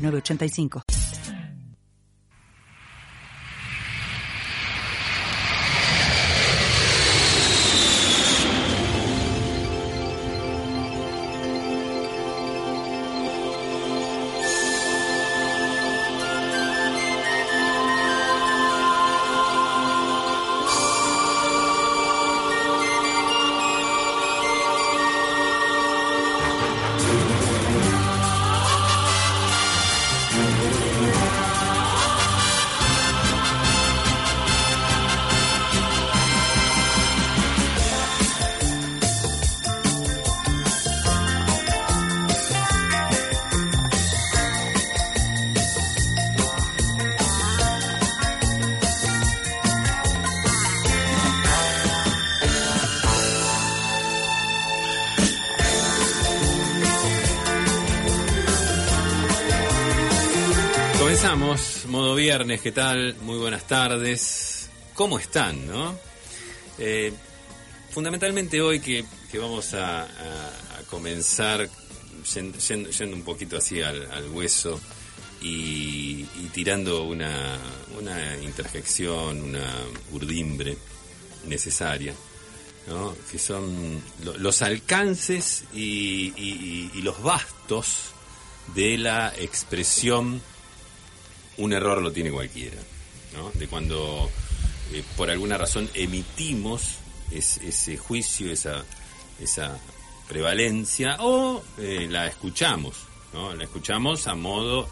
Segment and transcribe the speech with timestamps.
[0.00, 1.19] 8985.
[62.20, 63.16] Viernes, ¿qué tal?
[63.22, 64.68] Muy buenas tardes.
[64.92, 65.98] ¿Cómo están, no?
[66.78, 67.14] Eh,
[67.90, 70.02] fundamentalmente hoy que, que vamos a,
[70.90, 71.66] comenzar
[72.26, 74.78] yen- yen- yendo, un poquito así al, hueso
[75.40, 77.58] y, tirando una,
[77.98, 79.72] una interjección, una
[80.12, 80.76] urdimbre
[81.46, 82.14] necesaria,
[82.86, 83.16] ¿no?
[83.30, 88.10] que son lo- los alcances y- y- y los bastos
[88.74, 90.42] de la expresión
[91.60, 92.76] un error lo tiene cualquiera,
[93.34, 93.50] ¿no?
[93.54, 94.28] De cuando
[94.92, 96.96] eh, por alguna razón emitimos
[97.30, 98.84] es- ese juicio, esa,
[99.40, 99.78] esa
[100.28, 102.96] prevalencia, o eh, la escuchamos,
[103.32, 103.54] ¿no?
[103.54, 104.88] La escuchamos a modo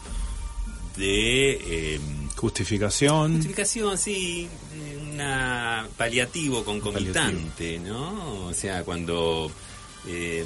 [0.97, 1.51] de
[1.95, 1.99] eh,
[2.35, 3.33] Justificación.
[3.35, 4.47] justificación, sí,
[5.11, 8.45] una paliativo concomitante, ¿no?
[8.47, 9.51] O sea, cuando
[10.07, 10.45] eh,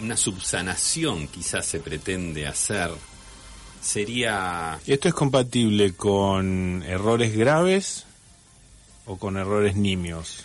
[0.00, 2.90] una subsanación quizás se pretende hacer,
[3.82, 8.04] sería ¿Esto es compatible con errores graves
[9.06, 10.44] o con errores nimios?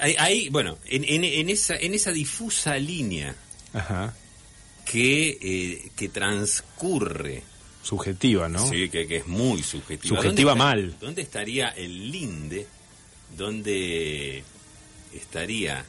[0.00, 3.36] Ahí, ahí, bueno, en, en- en esa, en esa difusa línea
[3.74, 4.14] Ajá.
[4.86, 7.42] que, eh, que transcurre,
[7.82, 8.66] Subjetiva, ¿no?
[8.68, 10.16] sí, que, que es muy subjetiva.
[10.16, 10.96] Subjetiva ¿Dónde está- mal.
[11.00, 12.66] ¿Dónde estaría el linde?
[13.36, 14.42] ¿Dónde
[15.14, 15.84] estaría,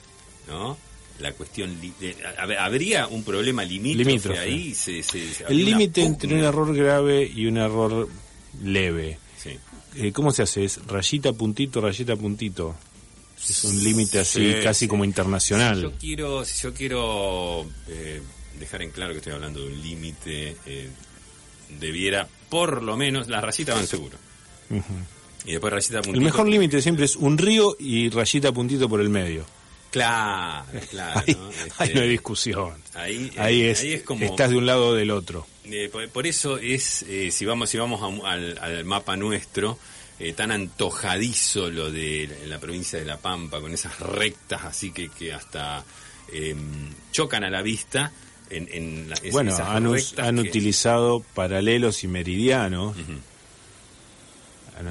[0.48, 0.78] no?
[1.20, 1.80] La cuestión.
[1.80, 2.16] de-
[2.60, 4.74] ¿Habría un problema limítrofe, ahí?
[4.74, 8.10] Se- se- se- El límite entre un error grave y un error
[8.64, 9.20] leve.
[9.42, 9.52] Sí.
[9.96, 10.64] Eh, ¿Cómo se hace?
[10.66, 12.76] ¿Es rayita, puntito, rayita, puntito?
[13.48, 14.88] Es un límite así, Sí, casi sí.
[14.88, 15.82] como Si internacional.
[15.82, 18.22] yo quiero, si yo quiero eh,
[18.60, 20.90] dejar en claro que estoy hablando de un límite, eh,
[21.80, 24.18] debiera por lo menos, las rayitas van seguro.
[25.46, 26.18] Y después rayita puntito.
[26.18, 29.46] El mejor límite siempre es un río y rayita, puntito por el medio.
[29.94, 31.22] Claro, claro.
[31.26, 31.48] ahí, ¿no?
[31.78, 32.74] ahí Este, no hay discusión.
[32.96, 34.26] Ahí, Ahí es, ahí es como.
[34.26, 35.46] estás de un lado o del otro.
[35.66, 39.78] Eh, por, por eso es, eh, si vamos, si vamos a al, al mapa nuestro,
[40.20, 44.92] eh, tan antojadizo lo de la, la provincia de La Pampa, con esas rectas así
[44.92, 45.84] que, que hasta
[46.34, 46.56] eh,
[47.12, 48.12] chocan a la vista.
[48.50, 49.86] En, en la- es- Bueno, han,
[50.36, 52.96] que- utilizado paralelos y meridianos,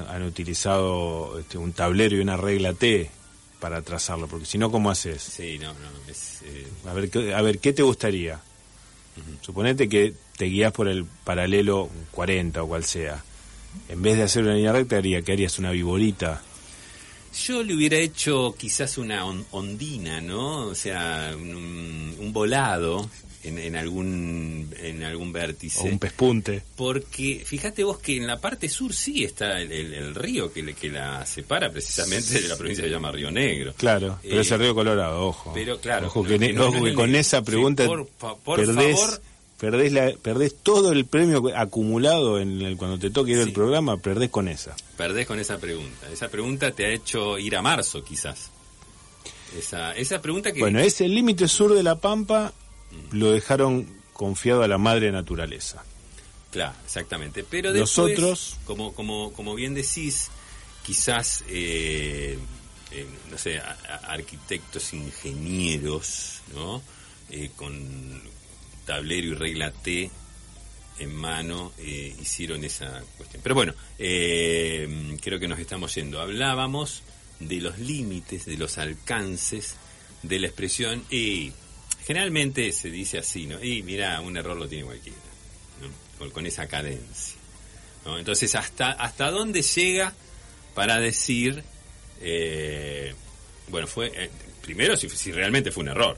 [0.09, 3.11] han utilizado este, un tablero y una regla T
[3.63, 5.21] para trazarlo, porque si no, ¿cómo haces?
[5.23, 5.79] Sí, no, no,
[6.11, 8.41] es, eh, A ver, ¿qué, a ver, ¿qué te gustaría?
[9.39, 13.23] Suponete que te guías por el paralelo 40 o cual sea.
[13.87, 15.57] En vez de hacer una línea recta, haría, ¿qué harías?
[15.59, 16.41] Una viborita.
[17.45, 20.65] Yo le hubiera hecho quizás una on- ondina, ¿no?
[20.67, 23.09] O sea, un, un volado
[23.43, 25.79] en, en algún en algún vértice.
[25.81, 26.61] O un pespunte.
[26.75, 30.63] Porque fíjate vos que en la parte sur sí está el, el- el río que,
[30.63, 33.73] le- que la separa precisamente de la provincia que se llama Río Negro.
[33.77, 35.51] Claro, pero Eh, es el río Colorado, ojo.
[35.53, 38.35] pero claro, Ojo que, que no- ojo que es con esa Sí, pregunta por fa-
[38.35, 39.21] por perdés, favor.
[39.59, 43.51] perdés, la, perdés todo el premio acumulado en el, cuando te toque ir al Sí.
[43.51, 44.75] programa, perdés con esa.
[44.97, 46.07] Perdés con esa pregunta.
[46.11, 48.49] Esa pregunta te ha hecho ir a marzo, quizás.
[49.57, 50.59] Esa, esa pregunta que...
[50.59, 52.53] Bueno, ese límite sur de la Pampa
[53.11, 55.83] lo dejaron confiado a la madre naturaleza.
[56.51, 57.43] Claro, exactamente.
[57.43, 60.29] Pero después, otros- como, como, como bien decís,
[60.85, 62.37] quizás, eh,
[62.91, 66.81] eh, no sé, a- a- arquitectos, ingenieros, ¿no?
[67.31, 68.21] Eh, con
[68.85, 70.11] tablero y regla T,
[70.99, 73.41] en mano eh, hicieron esa cuestión.
[73.41, 76.21] Pero bueno, eh, creo que nos estamos yendo.
[76.21, 77.01] Hablábamos
[77.39, 79.75] de los límites, de los alcances
[80.21, 81.51] de la expresión y
[82.05, 83.63] generalmente se dice así, ¿no?
[83.63, 85.17] Y mira, un error lo tiene cualquiera,
[86.19, 86.31] ¿no?
[86.31, 87.35] con, esa cadencia.
[88.05, 88.17] ¿no?
[88.17, 90.13] Entonces, ¿hasta, ¿hasta dónde llega
[90.75, 91.63] para decir,
[92.21, 93.13] eh,
[93.69, 94.29] bueno, fue, eh,
[94.61, 96.17] primero si, si realmente fue un error?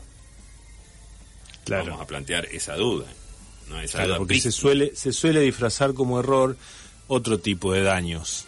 [1.66, 1.86] Claro.
[1.86, 3.08] Vamos a plantear esa duda.
[3.70, 3.80] ¿no?
[3.80, 6.58] Esa Claro, duda porque se suele, se suele disfrazar como error
[7.08, 8.46] otro tipo de daños,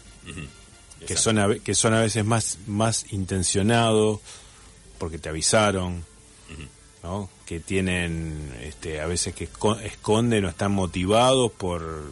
[1.05, 4.19] que son, a, que son a veces más, más intencionados,
[4.97, 6.03] porque te avisaron,
[7.03, 7.29] ¿no?
[7.45, 12.11] que tienen este, a veces que esco- esconden o están motivados por,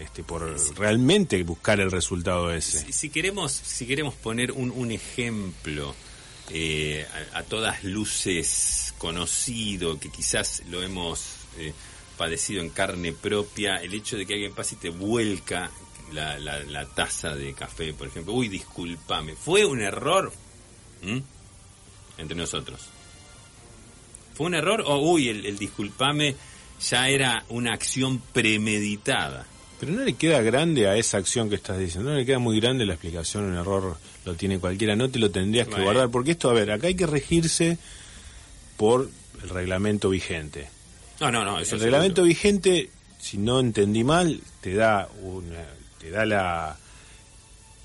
[0.00, 2.84] este, por realmente buscar el resultado ese.
[2.86, 5.94] Si, si queremos, si queremos poner un, un ejemplo
[6.50, 11.20] eh, a, a todas luces conocido, que quizás lo hemos
[11.58, 11.72] eh,
[12.16, 15.70] padecido en carne propia, el hecho de que alguien pase y te vuelca
[16.12, 20.32] la, la- la taza de café, por ejemplo, uy, discúlpame, ¿fue un error?
[21.02, 21.18] ¿Mm?
[22.18, 22.80] Entre nosotros.
[24.38, 26.36] ¿Fue un error o, uy, el, el disculpame
[26.80, 29.44] ya era una acción premeditada?
[29.80, 32.58] Pero no le queda grande a esa acción que estás diciendo, no le queda muy
[32.60, 35.86] grande la explicación, un error lo tiene cualquiera, no te lo tendrías que Bueno.
[35.86, 37.78] guardar, porque esto, a ver, acá hay que regirse
[38.76, 39.10] por
[39.42, 40.68] el reglamento vigente.
[41.20, 41.84] No, no, no, eso el seguro.
[41.84, 45.64] reglamento vigente, si no entendí mal, te da una,
[46.00, 46.76] te da la,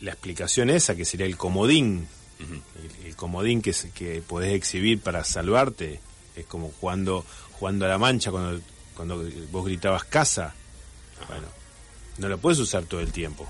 [0.02, 2.08] la explicación esa, que sería el comodín,
[2.40, 6.00] el, el comodín que, que podés exhibir para salvarte,
[6.36, 8.62] es como jugando, jugando a la mancha cuando,
[8.96, 10.54] cuando vos gritabas casa.
[11.28, 11.48] Bueno,
[12.18, 13.48] no lo puedes usar todo el tiempo.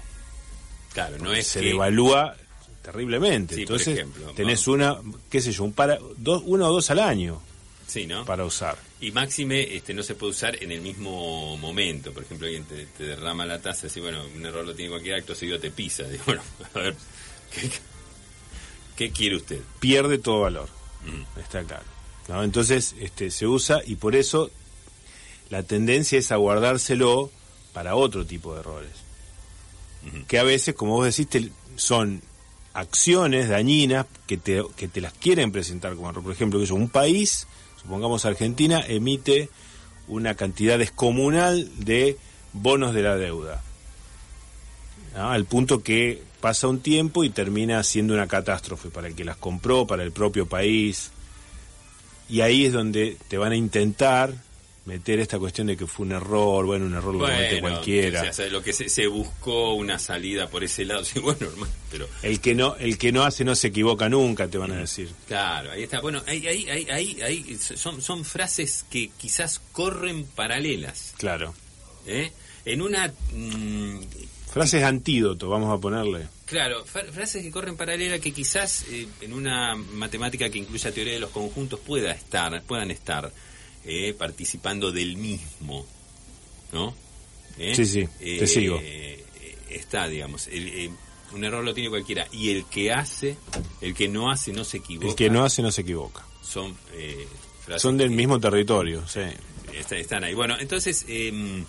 [0.94, 1.68] Claro, no es se que...
[1.68, 2.36] devalúa
[2.82, 3.56] terriblemente.
[3.56, 4.98] Sí, por Entonces, ejemplo, tenés una,
[5.30, 7.42] qué sé yo, un para, dos, uno o dos al año
[7.88, 8.26] Sí, ¿no?
[8.26, 8.78] para usar.
[9.02, 12.12] Y máxime este, no se puede usar en el mismo momento.
[12.12, 15.16] Por ejemplo, alguien te, te derrama la taza y bueno, un error lo tiene cualquier
[15.16, 16.04] acto seguido te pisa.
[16.10, 16.42] Digo, bueno,
[16.74, 16.96] a ver,
[17.52, 17.70] ¿qué,
[18.96, 19.62] qué quiere usted?
[19.80, 20.70] Pierde todo valor.
[21.06, 21.40] Mm.
[21.40, 21.93] Está claro.
[22.28, 22.44] ¿No?
[22.44, 24.50] Entonces, este, se usa y por eso
[25.50, 27.30] la tendencia es a guardárselo
[27.74, 28.92] para otro tipo de errores.
[30.28, 32.22] Que a veces, como vos decís, te- son
[32.74, 36.24] acciones dañinas que te, que te las quieren presentar como error.
[36.24, 37.48] Por ejemplo, que un país,
[37.81, 39.50] supongamos Argentina, emite
[40.10, 42.18] una cantidad descomunal de
[42.52, 43.64] bonos de la deuda.
[45.16, 45.30] ¿no?
[45.31, 49.38] Al punto que pasa un tiempo y termina siendo una catástrofe para el que las
[49.38, 51.12] compró, para el propio país.
[52.30, 54.34] Y ahí es donde te van a intentar
[54.86, 58.20] meter esta cuestión de que fue un error, bueno, un error lo comete cualquiera.
[58.20, 61.20] o sea, o sea, lo que se, se buscó una salida por ese lado, sí,
[61.20, 64.58] bueno, hermano, pero El que no, el que no hace no se equivoca nunca, te
[64.58, 65.10] van a decir.
[65.28, 66.02] claro, ahí está.
[66.02, 71.14] Bueno, ahí, ahí, ahí, ahí, son, son frases que quizás corren paralelas.
[71.18, 71.54] Claro.
[72.06, 72.31] ¿eh?
[72.66, 73.08] En una...
[73.34, 74.00] mm,
[74.52, 76.28] Frases antídoto, vamos a ponerle.
[76.54, 81.14] Claro, fra- frases que corren paralela que quizás eh, en una matemática que incluya teoría
[81.14, 83.32] de los conjuntos pueda estar, puedan estar
[83.86, 85.84] eh, participando del mismo,
[86.72, 86.94] ¿no?
[87.58, 87.74] ¿Eh?
[87.76, 88.80] Sí, sí, te sigo.
[89.70, 90.92] está, digamos, el,
[91.34, 93.36] un error lo tiene cualquiera y el que hace,
[93.82, 95.08] el que no hace no se equivoca.
[95.08, 96.24] El que no hace no se equivoca.
[96.44, 97.28] son eh,
[97.66, 99.22] frases Son del que mismo territorio, sí.
[99.76, 100.36] está- están ahí.
[100.36, 101.64] Bueno, entonces, eh,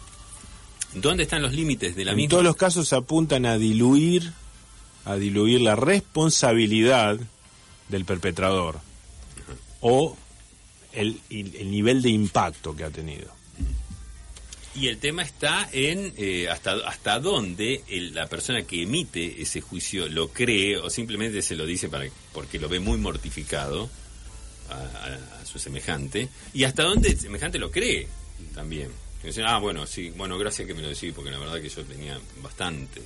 [0.95, 2.31] ¿dónde están los límites de la En misma?
[2.31, 4.31] todos los casos apuntan a diluir,
[5.05, 7.19] a diluir la responsabilidad
[7.89, 8.81] del perpetrador
[9.81, 10.17] o
[10.93, 13.32] el, el- el nivel de impacto que ha tenido.
[14.77, 19.61] Y el tema está en eh, hasta, hasta dónde el- la persona que emite ese
[19.61, 23.89] juicio lo cree o simplemente se lo dice para, porque lo ve muy mortificado
[24.70, 28.08] a, a- a su semejante y hasta dónde el semejante lo cree
[28.55, 28.89] también.
[29.20, 31.69] Que dice, ah, bueno, sí, bueno, gracias que me lo decís porque la verdad que
[31.69, 33.01] yo tenía bastante,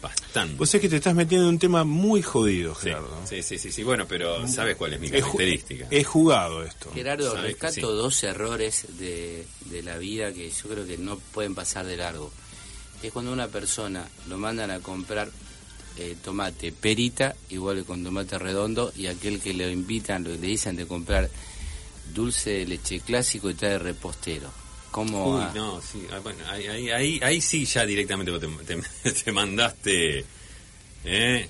[0.00, 0.56] bastante.
[0.56, 3.20] Vos es que te estás metiendo en un tema muy jodido, Gerardo.
[3.24, 5.86] sí, sí, sí, sí, bueno, pero ¿sabes cuál es mi característica?
[5.90, 6.90] es jugado esto.
[6.92, 7.80] Gerardo, rescato sí.
[7.80, 12.30] dos errores de, de la vida que yo creo que no pueden pasar de largo.
[13.02, 15.30] Es cuando una persona lo mandan a comprar
[15.98, 20.36] eh, tomate perita, igual que con tomate redondo, y aquel que lo invitan, lo, le
[20.36, 21.30] dicen de comprar
[22.12, 24.50] dulce de leche clásico y trae repostero.
[24.96, 28.48] ¿Cómo Uy, no, sí, ah, bueno, ahí, ahí, ahí, ahí sí ya directamente vos te,
[28.64, 30.24] te- te mandaste,
[31.04, 31.48] ¿eh?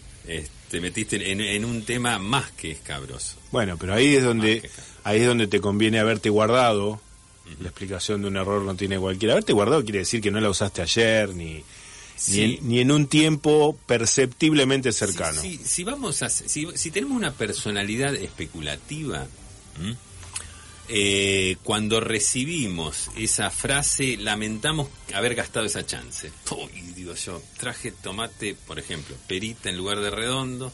[0.68, 3.36] Te metiste en, en un tema más que escabroso.
[3.52, 4.68] Bueno, pero ahí es donde
[5.04, 7.00] ahí es donde te conviene haberte guardado.
[7.60, 9.34] La explicación de un error no tiene cualquiera.
[9.34, 11.62] Haberte guardado quiere decir que no la usaste ayer ni
[12.16, 12.32] Sí.
[12.32, 15.40] ni, en, ni en un tiempo perceptiblemente cercano.
[15.40, 19.24] Si, si- si vamos a, si, si tenemos una personalidad especulativa,
[19.80, 19.94] ¿m?
[20.88, 26.30] Eh, cuando recibimos esa frase, lamentamos haber gastado esa chance.
[26.50, 30.72] Uy, digo yo, traje tomate, por ejemplo, perita en lugar de redondo.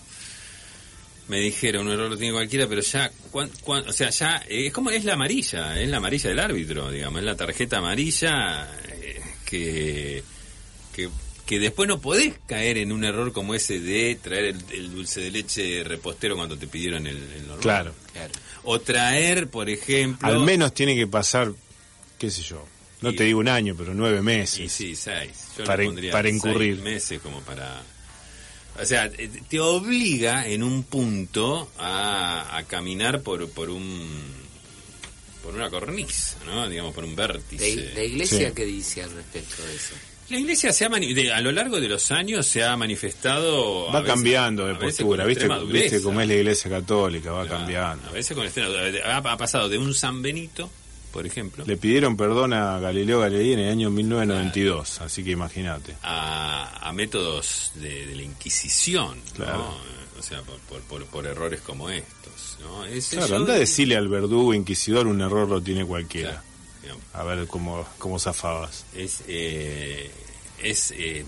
[1.29, 3.51] Me dijeron, un error lo tiene cualquiera, pero ya, cuan-
[3.89, 7.21] o sea, ya, eh, es como, es la amarilla, es la amarilla del árbitro, digamos,
[7.21, 10.23] es la tarjeta amarilla eh, que,
[10.93, 11.09] que,
[11.53, 15.21] que después no podés caer en un error como ese de traer el, el dulce
[15.21, 17.61] de leche repostero cuando te pidieron el, el normal.
[17.61, 17.95] Claro.
[18.13, 18.33] Claro.
[18.65, 20.27] O traer, por ejemplo...
[20.29, 21.53] Al menos tiene que pasar,
[22.19, 22.65] qué sé yo,
[23.03, 24.73] no Y- te digo un año, pero nueve meses.
[24.73, 25.31] sí, seis.
[25.59, 26.79] Yo Para pondría para seis incurrir.
[26.81, 27.83] meses como para...
[28.81, 34.09] O sea, eh, te obliga en un punto a, a caminar por, por un...
[35.43, 36.67] por una cornisa, ¿no?
[36.69, 37.91] Digamos, por un vértice.
[37.95, 38.55] ¿La iglesia Sí.
[38.55, 39.95] qué dice al respecto de eso?
[40.33, 43.89] La iglesia se ha mani- de- a lo largo de los años se ha manifestado...
[43.91, 45.47] a Va veces- cambiando de postura, ¿viste?
[45.67, 47.33] ¿Viste cómo es la iglesia católica?
[47.33, 48.09] Va Claro, cambiando.
[48.09, 48.69] A veces con extrema-
[49.05, 50.71] ha, ha pasado de un San Benito,
[51.13, 55.95] por ejemplo, Le pidieron perdón a Galileo Galilei en el año 1992, así que imagínate.
[56.03, 59.45] a, a métodos de, de la Inquisición, ¿no?
[59.45, 59.77] Claro.
[60.19, 62.85] O sea, por, por, por- por errores como estos, ¿no?
[62.87, 66.31] Ese Claro, anda a decirle al verdugo inquisidor un error lo tiene cualquiera.
[66.31, 66.45] Claro,
[67.13, 68.85] A ver cómo, cómo zafabas.
[68.95, 70.11] es eh,
[70.63, 71.25] es eh,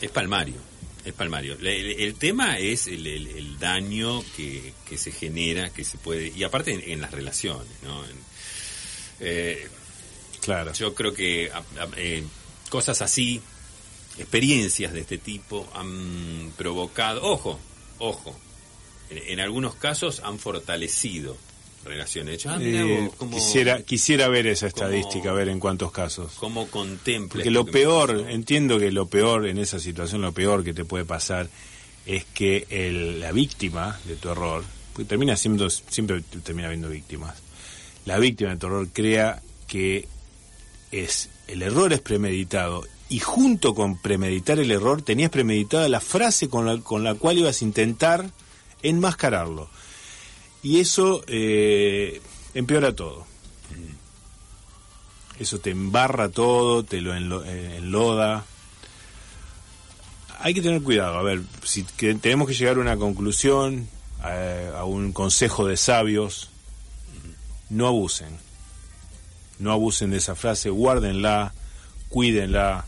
[0.00, 0.56] es palmario
[1.04, 3.06] es palmario el, el- el tema es el,
[3.58, 8.04] daño que, que se genera que se puede y aparte en, en las relaciones no
[8.04, 8.24] En-
[9.20, 9.68] eh,
[10.40, 10.72] Claro.
[10.74, 11.88] yo creo que a- a-
[12.70, 13.40] cosas así
[14.18, 17.58] experiencias de este tipo han provocado ojo
[17.98, 18.38] ojo
[19.10, 21.36] en, en algunos casos han fortalecido
[21.84, 25.92] relaciones de hecho ah, Eh, cómo- quisiera, quisiera ver esa estadística, a ver en cuántos
[25.92, 26.32] casos.
[26.38, 30.64] cómo contempla Porque lo que peor, entiendo que lo peor en esa situación, lo peor
[30.64, 31.48] que te puede pasar
[32.06, 37.36] es que el- la víctima de tu error, porque termina siendo, siempre termina habiendo víctimas,
[38.06, 40.06] la víctima de tu error crea que
[40.92, 46.48] es el error es premeditado y junto con premeditar el error tenías premeditada la frase
[46.48, 48.30] con la, con la cual ibas a intentar
[48.82, 49.68] enmascararlo.
[50.64, 52.20] Y eso eh,
[52.54, 53.26] empeora todo.
[55.38, 58.44] Eso te embarra todo, te lo enlo- eh, enloda.
[60.40, 61.18] Hay que tener cuidado.
[61.18, 63.88] A ver, si que- tenemos que llegar a una conclusión,
[64.22, 66.50] a, a un consejo de sabios,
[67.68, 68.38] no abusen.
[69.58, 71.52] No abusen de esa frase, guárdenla,
[72.08, 72.84] cuídenla.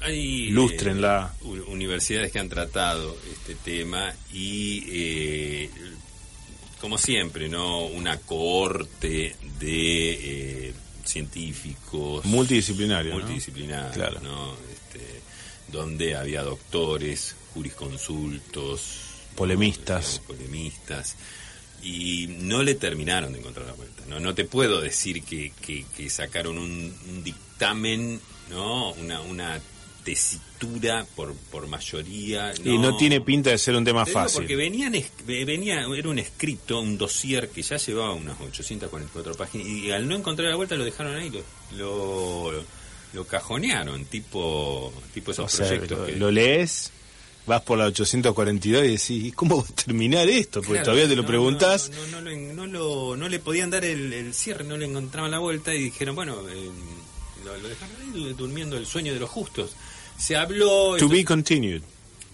[0.00, 1.34] Hay Lústrenla.
[1.40, 5.70] eh, u- universidades que han tratado este tema y, eh,
[6.82, 10.74] como siempre, no una cohorte de eh,
[11.04, 13.18] científicos Multidisciplinario, ¿no?
[13.20, 14.20] multidisciplinarios, Claro.
[14.20, 14.54] ¿no?
[14.70, 15.20] Este,
[15.68, 18.80] donde había doctores, jurisconsultos,
[19.36, 20.20] Polemistas.
[20.26, 21.16] polemistas
[21.82, 24.02] y no le terminaron de encontrar la vuelta.
[24.08, 28.20] No, no te puedo decir que, que- que sacaron un, un dictamen,
[28.50, 29.60] no, una, una
[30.04, 32.52] tesitura por, por mayoría.
[32.64, 34.38] Y no tiene pinta de ser un tema fácil.
[34.40, 34.94] Porque venían,
[35.26, 40.16] venía, era un escrito, un dossier que ya llevaba unas 844 páginas y al no
[40.16, 42.64] encontrar la vuelta lo dejaron ahí, lo, lo,
[43.12, 45.98] lo cajonearon, tipo, tipo esos O sea, proyectos.
[45.98, 46.90] lo, que- lo lees,
[47.46, 50.60] vas por la 842 y decís, ¿y ¿cómo va a terminar esto?
[50.60, 51.90] Porque Claro, todavía te lo no, preguntás.
[51.90, 54.86] No, no, no, no, no lo- no le podían dar el, el cierre, no le
[54.86, 56.70] encontraban la vuelta y dijeron, bueno, eh,
[57.44, 59.74] lo, lo dejaron ahí durmiendo el sueño de los justos.
[60.22, 60.96] Se habló.
[60.98, 61.82] To be continued.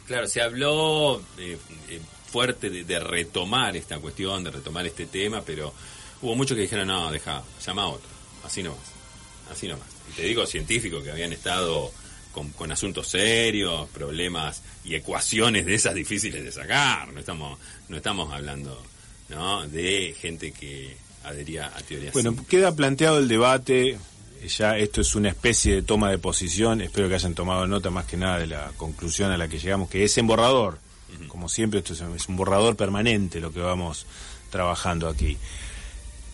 [0.06, 1.56] Claro, se habló eh,
[1.88, 5.72] eh, fuerte de, de retomar esta cuestión, de retomar este tema, pero
[6.20, 8.08] hubo muchos que dijeron, no, deja, llama a otro,
[8.44, 9.88] así no más, así no más.
[10.10, 11.90] Y te digo científicos que habían estado
[12.32, 17.96] con, con asuntos serios, problemas y ecuaciones de esas difíciles de sacar, no estamos, no
[17.96, 18.82] estamos hablando
[19.30, 19.66] ¿no?
[19.66, 22.48] de gente que adhería a teorías Bueno, simples.
[22.48, 23.98] queda planteado el debate.
[24.46, 26.80] Ya esto es una especie de toma de posición.
[26.80, 29.90] Espero que hayan tomado nota más que nada de la conclusión a la que llegamos,
[29.90, 30.78] que es en borrador.
[31.26, 34.06] Como siempre, esto es es un borrador permanente lo que vamos
[34.50, 35.36] trabajando aquí.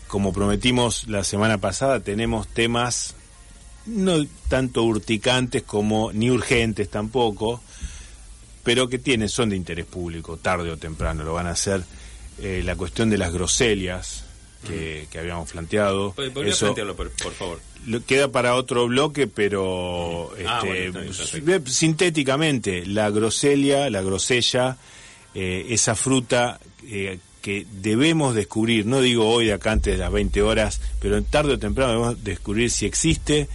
[0.07, 3.15] Como prometimos la semana pasada, tenemos temas
[3.87, 7.61] no tanto urticantes como ni urgentes tampoco,
[8.63, 11.85] pero que tienen, son de interés público, tarde o temprano lo van a hacer.
[12.39, 14.24] Eh, la cuestión de las groselias
[14.67, 16.15] que, que habíamos planteado.
[16.19, 17.61] A Eso plantearlo, por, por favor.
[18.07, 21.13] queda para otro bloque, pero Ah, este, bueno,
[21.45, 24.77] bien, sintéticamente, la groselia, la grosella,
[25.35, 30.11] eh, esa fruta eh, que debemos descubrir, no digo hoy de acá antes de las
[30.13, 33.49] 20 horas, pero tarde o temprano debemos descubrir si existe,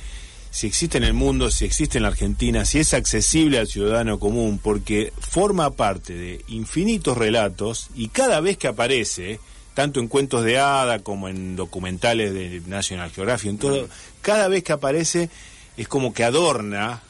[0.51, 4.19] si existe en el mundo, si existe en la Argentina, si es accesible al ciudadano
[4.19, 9.39] común, porque forma parte de infinitos relatos y cada vez que aparece,
[9.79, 13.87] tanto en cuentos de hada como en documentales de National Geographic, en todo,
[14.21, 15.29] cada vez que aparece
[15.77, 17.01] es como que adorna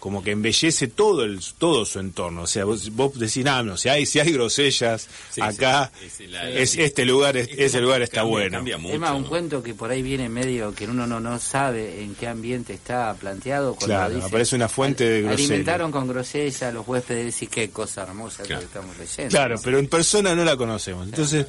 [0.00, 2.42] como que embellece todo el todo su entorno.
[2.42, 6.24] O sea, vos, vos decís, ah, no, si hay, si hay grosellas Sí, acá, sí,
[6.24, 8.58] es la- es, este lugar, es- Es ese lugar está cambia- bueno.
[8.58, 9.28] cambia mucho, es más, un ¿no?
[9.28, 13.12] cuento que por ahí viene medio que uno no, no sabe en qué ambiente está
[13.14, 13.74] planteado.
[13.74, 15.44] cuando Claro, dice, aparece una fuente de grosella.
[15.48, 18.60] Alimentaron con grosella los huéspedes y qué cosa hermosa Claro.
[18.60, 19.30] que estamos leyendo.
[19.30, 21.06] Claro, pero en persona no la conocemos.
[21.08, 21.46] Entonces,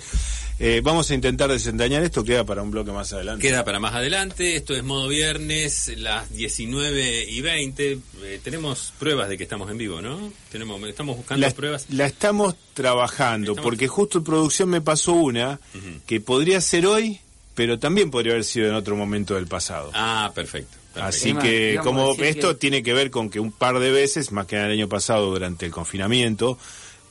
[0.60, 3.48] eh, vamos a intentar desentrañar esto, queda para un bloque más adelante.
[3.48, 7.92] Queda para más adelante, esto es modo viernes, las 19 y 20.
[8.24, 10.32] Eh, tenemos pruebas de que estamos en vivo, ¿no?
[10.52, 11.86] Tenemos, estamos buscando la, pruebas.
[11.90, 15.60] la estamos trabajando, Estamos- porque justo en producción me pasó una
[16.08, 17.20] que podría ser hoy,
[17.54, 19.92] pero también podría haber sido en otro momento del pasado.
[19.94, 20.76] Ah, perfecto.
[20.94, 21.08] perfecto.
[21.08, 24.48] Así que como esto que- tiene que ver con que un par de veces, más
[24.48, 26.58] que en el año pasado durante el confinamiento,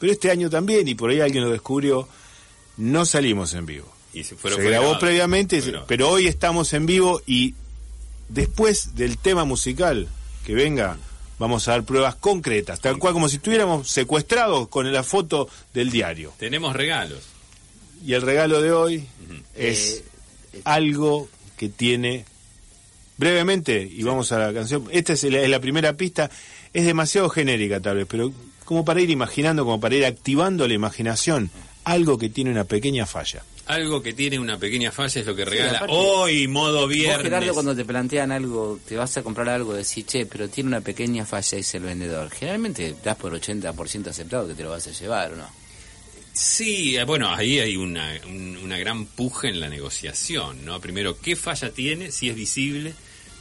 [0.01, 2.09] pero este año también, y por ahí alguien lo descubrió,
[2.77, 3.93] no salimos en vivo.
[4.13, 5.01] Y se, fueron- Se fue grabó grabado.
[5.01, 7.55] previamente, pero hoy estamos en vivo y
[8.29, 10.09] después del tema musical
[10.45, 10.97] que venga,
[11.39, 15.91] vamos a dar pruebas concretas, tal cual como si estuviéramos secuestrados con la foto del
[15.91, 16.33] diario.
[16.39, 17.21] Tenemos regalos.
[18.05, 19.07] Y el regalo de hoy
[19.55, 20.03] es
[20.53, 21.29] Eh, algo
[21.59, 22.25] que tiene
[23.19, 26.31] brevemente, y vamos a la canción, esta es la, es la primera pista,
[26.73, 28.33] es demasiado genérica tal vez, pero
[28.65, 31.51] como para ir imaginando, como para ir activando la imaginación,
[31.87, 33.43] algo que tiene una pequeña falla.
[33.67, 37.23] Algo que tiene una pequeña falla es lo que regala aparte- hoy, modo Vos, viernes.
[37.23, 40.81] Gerardo, cuando te plantean algo, te vas a comprar algo, decís, che, pero tiene una
[40.81, 42.31] pequeña falla, dice el vendedor.
[42.31, 45.49] Generalmente das por 80% aceptado que te lo vas a llevar, ¿o no?
[46.33, 50.81] Sí, eh, bueno, ahí hay una, un- una gran puja en la negociación, ¿no?
[50.81, 52.95] Primero, ¿qué falla tiene, si es visible?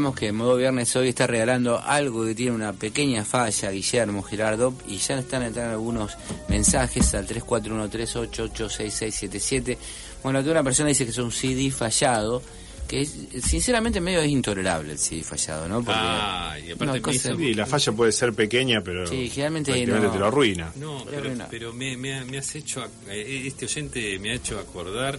[0.00, 4.72] Recordamos que Modo Viernes hoy está regalando algo que tiene una pequeña falla, Guillermo Girardo,
[4.88, 6.16] y ya están entrando algunos
[6.48, 9.76] mensajes al 3413886677.
[10.22, 12.42] Bueno, que una persona dice que es un CD fallado,
[12.88, 15.84] que es- sinceramente medio es intolerable el CD fallado, ¿no?
[15.84, 20.10] Porque Ah, y aparte Sí, la falla puede ser pequeña, pero Sí, generalmente no.
[20.10, 20.72] te lo arruina.
[20.76, 25.18] No, Pero pero, me, me- me has hecho, eh, este oyente me ha hecho acordar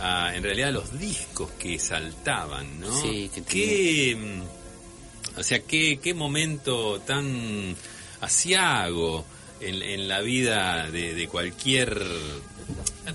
[0.00, 3.00] a, en realidad, los discos que saltaban, ¿no?
[3.02, 7.76] Sí, que qué, mm, o sea, qué, qué momento tan
[8.20, 9.24] asiago
[9.60, 12.02] en, en la vida de, de cualquier,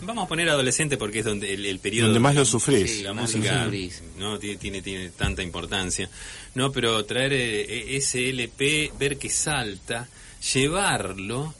[0.01, 2.97] vamos a poner adolescente porque es donde el, el periodo Donde más lo sufrís.
[2.97, 4.03] Sí, la Más lo música sufrís.
[4.17, 6.09] no tiene, tiene tiene tanta importancia
[6.55, 10.07] no pero traer eh, ese LP ver que salta
[10.53, 11.53] llevarlo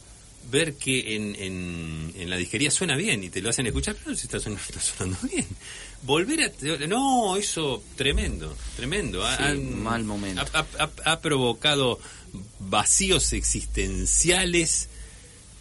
[0.51, 4.11] ver que en, en, en la disquería suena bien y te lo hacen escuchar pero
[4.11, 5.45] no si está sonando, está sonando bien.
[6.03, 9.25] Volver a no eso tremendo tremendo.
[9.25, 10.41] Ha- Sí, han- mal momento.
[10.53, 11.99] ha, ha- ha- ha provocado
[12.59, 14.89] vacíos existenciales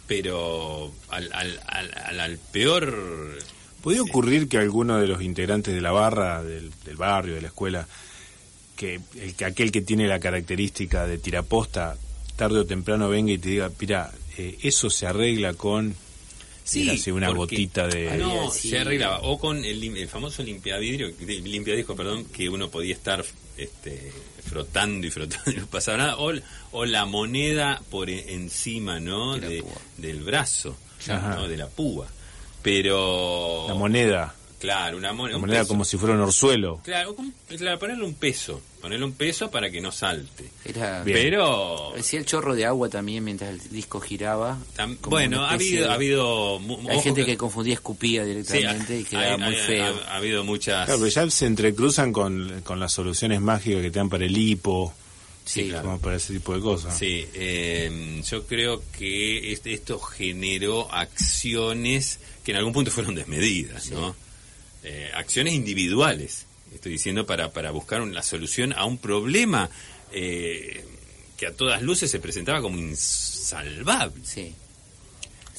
[0.07, 3.39] pero al, al, al, al- al peor
[3.81, 7.47] ¿Podría ocurrir que alguno de los integrantes de la barra, del, del barrio, de la
[7.49, 7.87] escuela,
[8.75, 11.95] que, el, que aquel que tiene la característica de tiraposta,
[12.35, 15.95] tarde o temprano venga y te diga, mira, eh, eso se arregla con
[16.63, 18.17] Sí, hace una porque- gotita de...
[18.17, 18.69] No, Sí.
[18.69, 19.19] se arreglaba.
[19.21, 23.23] O con el, lim- el famoso limpiavidrio, limpiadisco, perdón, que uno podía estar
[23.55, 24.11] este,
[24.43, 26.17] frotando y frotando y no pasaba nada.
[26.17, 26.31] O,
[26.71, 29.37] o la moneda por e- encima, ¿no?
[29.37, 29.63] De
[29.97, 30.75] del brazo.
[31.07, 31.47] ¿no?
[31.47, 32.07] De la púa.
[32.63, 33.65] Pero...
[33.67, 35.39] La moneda, Claro, una moneda.
[35.59, 35.67] peso.
[35.67, 36.79] como si fuera un orzuelo.
[36.83, 37.15] Claro,
[37.47, 38.61] claro, ponerle un peso.
[38.81, 40.45] Ponerle un peso para que no salte.
[40.63, 41.01] Era.
[41.03, 41.89] Pero...
[41.91, 44.57] Parecía el chorro de agua también mientras el disco giraba.
[44.77, 45.83] tam- bueno, ha habido...
[45.85, 49.67] de- Ha habido Hay gente que confundía escupía Sí, directamente y quedaba hay- muy hay-
[49.67, 49.99] feo.
[50.07, 50.85] Ha, ha habido muchas...
[50.85, 54.37] Claro, pero ya se entrecruzan con, con las soluciones mágicas que te dan para el
[54.37, 54.93] hipo,
[55.45, 55.83] Sí, claro.
[55.83, 56.97] como para ese tipo de cosas.
[56.97, 63.89] Sí, eh, yo creo que este- esto generó acciones que en algún punto fueron desmedidas,
[63.91, 64.15] ¿no?
[64.87, 69.67] Eh, acciones individuales, estoy diciendo, para, para buscar una solución a un problema
[70.13, 70.85] eh,
[71.37, 74.21] que a todas luces se presentaba como insalvable.
[74.23, 74.53] Sí.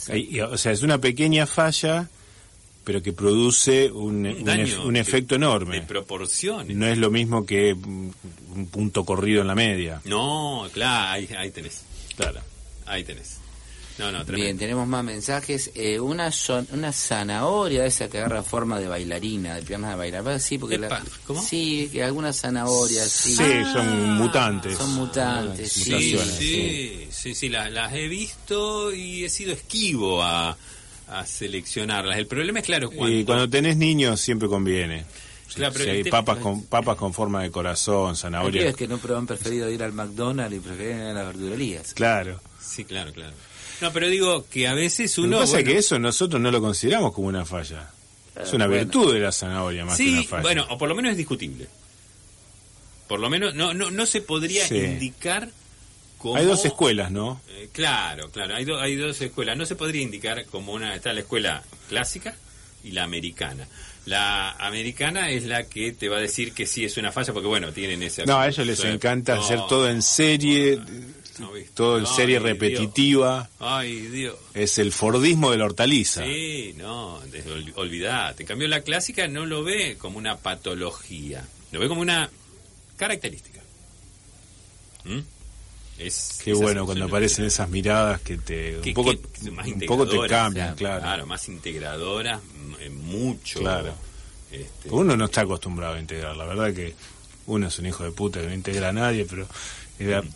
[0.08, 2.08] Ahí- y, o sea, es una pequeña falla,
[2.84, 5.80] pero que produce un, Un un daño ef- un de- efecto enorme.
[5.80, 6.76] De proporciones.
[6.76, 10.00] No es lo mismo que un punto corrido en la media.
[10.04, 11.82] No, claro, ahí, ahí tenés,
[12.16, 12.40] Claro.
[12.86, 13.38] ahí tenés.
[13.98, 15.70] No, no, Bien, tenemos más mensajes.
[15.74, 20.38] Eh, una son, una zanahoria esa que agarra forma de bailarina, de piernas de bailarina.
[20.38, 21.40] Sí, porque Epa, la- ¿cómo?
[21.42, 23.11] Sí, que algunas zanahorias.
[23.11, 24.76] Sí, Sí, son mutantes.
[24.76, 25.72] son mutantes.
[25.72, 30.56] Sí, sí, sí, sí, sí, las, las he visto y he sido esquivo a,
[31.09, 32.18] a seleccionarlas.
[32.18, 33.16] El problema es, claro, cuando...
[33.16, 35.06] Y cuando tenés niños siempre conviene.
[35.54, 38.76] Claro, Si hay papas con, papas con forma de corazón, Hay zanahorias.
[38.76, 41.94] que no pero han preferido ir al McDonald's y prefieren ir a las verdulerías.
[41.94, 42.40] Claro.
[42.61, 43.32] Sí, claro, claro.
[43.80, 45.38] No, pero digo que a veces Lo que uno...
[45.40, 47.90] pasa es que eso nosotros no lo consideramos como una falla.
[48.40, 48.84] Es una bueno.
[48.84, 50.42] virtud de la zanahoria más que una Sí, falla.
[50.42, 51.66] bueno, o por lo menos es discutible.
[53.08, 54.76] Por lo menos no no, no se podría Sí.
[54.78, 55.48] indicar
[56.18, 56.36] como...
[56.36, 57.40] Hay dos escuelas, ¿no?
[57.48, 59.56] Eh, claro, claro, hay, do- hay dos escuelas.
[59.56, 60.94] No se podría indicar como una...
[60.94, 62.34] Está la escuela clásica
[62.82, 63.68] y la americana.
[64.06, 67.48] La americana es la que te va a decir que sí es una falla porque,
[67.48, 68.24] bueno, tienen ese...
[68.26, 70.78] No, a ellos les encanta hacer todo en serie,
[71.75, 72.42] todo en serie Dios.
[72.44, 73.49] repetitiva.
[73.59, 74.37] Ay, Dios.
[74.55, 76.25] Es el Fordismo de la hortaliza.
[76.25, 78.42] Sí, no, ol- olvidate.
[78.42, 82.31] En cambio, la clásica no lo ve como una patología, lo ve como una
[82.96, 83.61] característica.
[85.05, 85.18] ¿Mm?
[85.99, 89.81] Es, Qué bueno cuando aparecen esas miradas que te que- un poco, que- más un
[89.81, 91.27] poco te cambian, o sea, claro.
[91.27, 92.40] más integradoras,
[92.81, 93.61] eh, mucho.
[93.61, 93.94] Claro.
[94.53, 96.94] este, Uno no está acostumbrado a integrar, la verdad que
[97.46, 99.46] uno es un hijo de puta que no integra a nadie, pero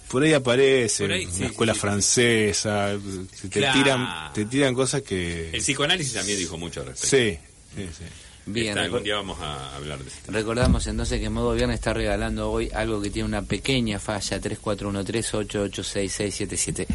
[0.08, 2.96] por ahí aparece Por ahí, una sí, escuela sí, sí, francesa,
[3.42, 3.78] te Claro.
[3.82, 7.16] tiran te tiran cosas que el psicoanálisis también dijo mucho al respecto.
[7.16, 7.38] sí,
[7.76, 8.04] sí, sí.
[8.46, 10.32] Bien, Está, algún día vamos a hablar de esto.
[10.32, 16.86] recordamos entonces que Modo Viernes está regalando hoy algo que tiene una pequeña falla, 3413886677.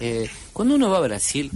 [0.00, 1.50] Eh, cuando uno va a Brasil,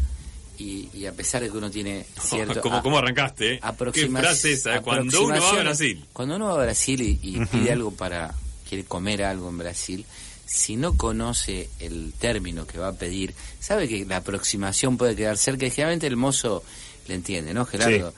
[0.59, 2.61] y, y a pesar de que uno tiene cierto...
[2.61, 3.55] ¿Cómo, a- cómo arrancaste?
[3.55, 3.61] eh?
[3.93, 4.81] ¿Qué frase esa?
[4.83, 5.63] Cuando uno va a.
[5.63, 6.05] Brasil.
[6.13, 8.35] Cuando uno va a Brasil y, y pide algo para,
[8.69, 10.05] quiere comer algo en Brasil,
[10.47, 15.37] si no conoce el término que va a pedir, sabe que la aproximación puede quedar
[15.37, 16.63] cerca y generalmente el mozo
[17.09, 18.15] le entiende, ¿no, Gerardo?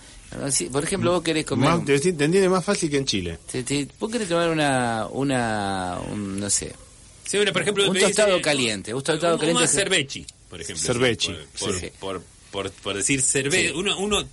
[0.50, 1.70] Si, por ejemplo, vos querés comer...
[1.70, 3.38] Más, te, te entiende más fácil que en Chile.
[3.50, 6.74] te- te- vos querés tomar una, una un, no sé,
[7.24, 10.60] Sí, bueno, por ejemplo, Un tostado dice, caliente, un tostado un- caliente que- cerveci, por
[10.62, 10.82] ejemplo.
[10.84, 11.86] Cerveci, Por, por, sí.
[12.00, 13.68] por, por- por decir cerveza.
[13.68, 13.74] Sí.
[13.74, 14.26] Uno, uno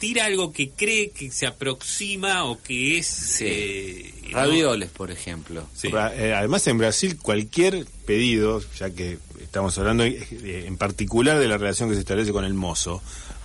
[0.00, 3.06] tira algo que cree que se aproxima o que es...
[3.06, 3.44] Sí.
[3.46, 5.66] eh, Ravioles, por ejemplo.
[5.74, 5.88] Sí.
[5.88, 11.58] Eh, Además, en Brasil, cualquier pedido, ya que estamos hablando eh, en particular de la
[11.58, 13.02] relación que se establece con el mozo,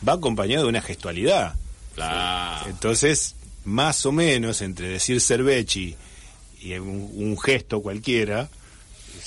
[0.07, 1.55] va acompañado de una gestualidad.
[1.93, 2.69] Claro.
[2.69, 5.95] Entonces, más o menos, entre decir cervechi
[6.61, 8.49] y un, un gesto cualquiera,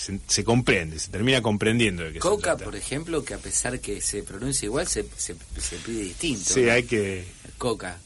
[0.08, 3.78] se, se comprende, se termina comprendiendo de qué se Coca, por ejemplo, que a pesar
[3.80, 6.54] que se pronuncia igual, se, se, se pide distinto.
[6.54, 6.72] Sí, ¿no?
[6.72, 7.24] hay que...
[7.58, 7.98] Coca.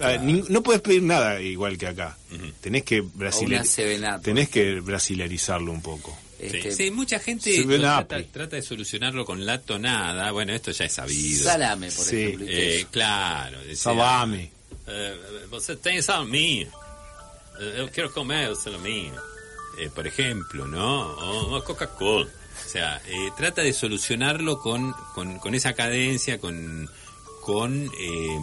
[0.00, 2.16] a no puedes pedir nada igual que acá.
[2.62, 6.16] Tenés que O brasiler- una Seven Up, tenés que brasilerizarlo un poco.
[6.38, 10.30] Sí, Este, sí, mucha gente Se lo trata, de solucionarlo con la tonada.
[10.32, 11.42] Bueno, esto ya es sabido.
[11.44, 12.16] Salame, por Sí.
[12.24, 12.46] ejemplo.
[12.48, 13.58] Eh, claro.
[13.74, 14.50] Salame.
[14.86, 15.14] eh,
[15.50, 16.66] você tem salami.
[17.58, 19.10] Eh, eu quero comer o salami.
[19.78, 21.02] Eh, por ejemplo, ¿no?
[21.02, 22.26] O, o Coca-Cola.
[22.26, 26.88] O sea, eh, trata de solucionarlo con, con, con esa cadencia, con,
[27.42, 28.38] con eh,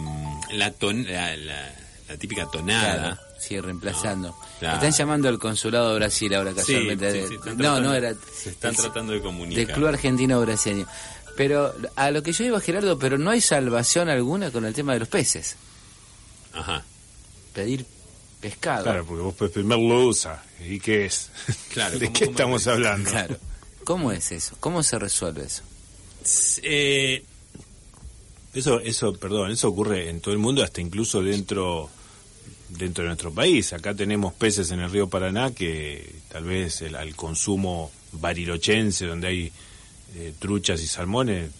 [0.52, 1.74] la, ton, la, la-
[2.08, 2.98] la típica tonada.
[3.16, 4.28] Claro, sí, reemplazando.
[4.28, 4.76] No, claro.
[4.76, 7.10] Están llamando al consulado de Brasil ahora casualmente.
[7.12, 8.14] sí, de- sí, están no, tratando- no era.
[8.34, 9.66] se están tratando de comunicar.
[9.66, 10.86] Del Club Argentino Brasileño.
[11.36, 14.92] Pero a lo que yo iba, Gerardo, pero no hay salvación alguna con el tema
[14.92, 15.56] de los peces.
[16.52, 16.84] Ajá.
[17.54, 17.84] Pedir
[18.48, 18.84] pescado.
[18.84, 20.42] Claro, porque vos puedes pedir merluza.
[20.68, 21.30] ¿Y qué es?
[21.72, 22.68] Claro, ¿De ¿cómo- qué cómo estamos es?
[22.68, 23.10] hablando?
[23.10, 23.36] Claro.
[23.84, 24.54] ¿Cómo es eso?
[24.60, 25.62] ¿Cómo se resuelve eso?
[26.62, 27.22] Eh,
[28.54, 31.90] Eso, eso, perdón, eso ocurre en todo el mundo, hasta incluso dentro
[32.68, 33.72] dentro de nuestro país.
[33.72, 39.26] Acá tenemos peces en el río Paraná que tal vez el, al consumo barilochense, donde
[39.28, 39.52] hay
[40.16, 41.50] eh, truchas y salmones,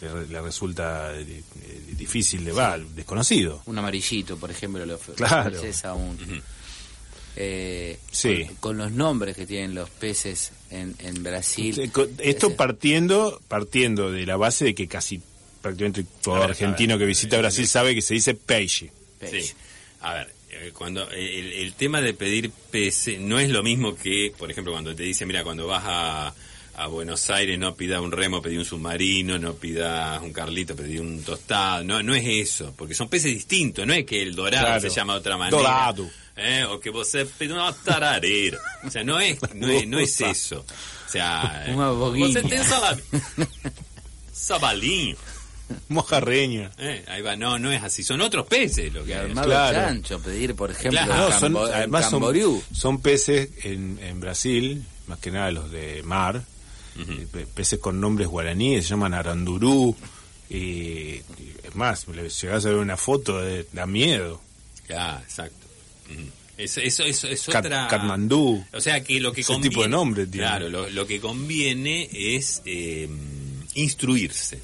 [0.00, 1.22] le, re- le resulta eh,
[1.62, 3.62] eh, difícil de va, desconocido.
[3.66, 5.56] Un amarillito, por ejemplo, lo ofre- Claro.
[5.56, 6.42] ofreces a un...
[7.36, 8.44] eh, Sí.
[8.46, 11.90] con, con los nombres que tienen los peces en, en Brasil.
[12.18, 15.20] Esto partiendo partiendo de la base de que casi
[15.60, 18.90] prácticamente todo ver, argentino ver, que visita eh, Brasil eh, sabe que se dice peixe.
[19.18, 19.40] peixe.
[19.42, 19.54] Sí.
[20.00, 20.32] A ver,
[20.72, 24.94] cuando el, el tema de pedir peces no es lo mismo que, por ejemplo, cuando
[24.94, 26.34] te dice, mira, cuando vas a,
[26.76, 30.98] a Buenos Aires no pidas un remo, pedí un submarino, no pidas un carlito, pedí
[30.98, 31.82] un tostado.
[31.84, 33.86] No, no es eso, porque son peces distintos.
[33.86, 34.80] No es que el dorado Claro.
[34.82, 35.56] se llama de otra manera.
[35.56, 36.08] Dorado.
[36.36, 38.58] Eh, o que vos pedís una tararera.
[38.84, 40.66] O sea, no es, no es, no es eso.
[41.06, 43.02] O sea, eh, Una salame.
[44.32, 45.16] Sabalinho.
[45.88, 46.70] Mojarreña.
[46.78, 48.02] Eh, ahí va, no, no es así.
[48.04, 49.26] Son otros peces lo que hay.
[49.30, 49.76] armado Claro.
[49.78, 51.30] chancho, pedir, por ejemplo, Claro.
[51.30, 56.42] No, son, además son, son peces en, en Brasil, más que nada los de mar,
[56.98, 59.94] eh, pe- peces con nombres guaraníes, se llaman arandurú,
[60.48, 61.16] y,
[61.64, 64.40] es más, le llegás a ver una foto, de, da miedo.
[64.96, 65.66] Ah, exacto.
[66.10, 66.22] Ujú.
[66.56, 67.86] Eso, eso, eso es otra...
[67.88, 68.64] Katmandú.
[68.72, 69.68] O sea que lo que Ese conviene...
[69.70, 70.46] tipo de nombre tiene.
[70.46, 73.08] Claro, lo, lo que conviene es eh,
[73.74, 74.58] instruirse.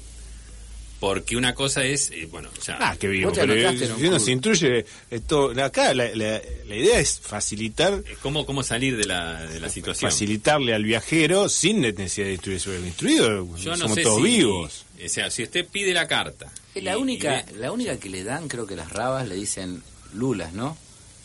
[1.03, 2.77] Porque una cosa es, eh, bueno, ya...
[2.79, 7.19] Ah, qué te pero si uno se instruye, esto, acá la, la- la idea es
[7.19, 10.09] facilitar eh, ¿Cómo, cómo salir de la, de la situación?
[10.09, 12.79] facilitarle al viajero sin necesidad de instruirse.
[12.79, 14.23] Instruido, Yo no somos sé todos si...
[14.23, 14.85] vivos.
[15.05, 16.49] O sea, si usted pide la carta...
[16.75, 19.35] La y- única, y ve- la única que le dan, creo que las rabas le
[19.35, 20.77] dicen lulas, ¿no?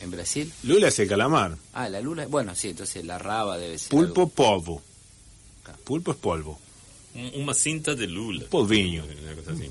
[0.03, 0.53] En Brasil.
[0.65, 1.57] Lula es el calamar.
[1.73, 3.91] Ah, la lula, bueno, sí, entonces la raba debe ser.
[3.91, 4.83] Pulpo, algo- polvo.
[5.85, 6.59] Pulpo es polvo.
[7.15, 8.47] Una cinta de lula.
[8.49, 9.05] Polviño.
[9.05, 9.69] Una cosa así.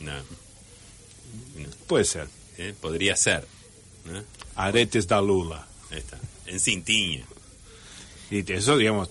[0.00, 0.12] No.
[0.16, 1.68] No.
[1.86, 2.28] Puede ser.
[2.58, 3.46] Eh, Podría ser.
[4.04, 4.22] ¿no?
[4.56, 5.66] Aretes da Lula.
[5.90, 6.18] Ahí está.
[6.46, 7.24] En cintiña.
[8.30, 9.08] Y eso, digamos,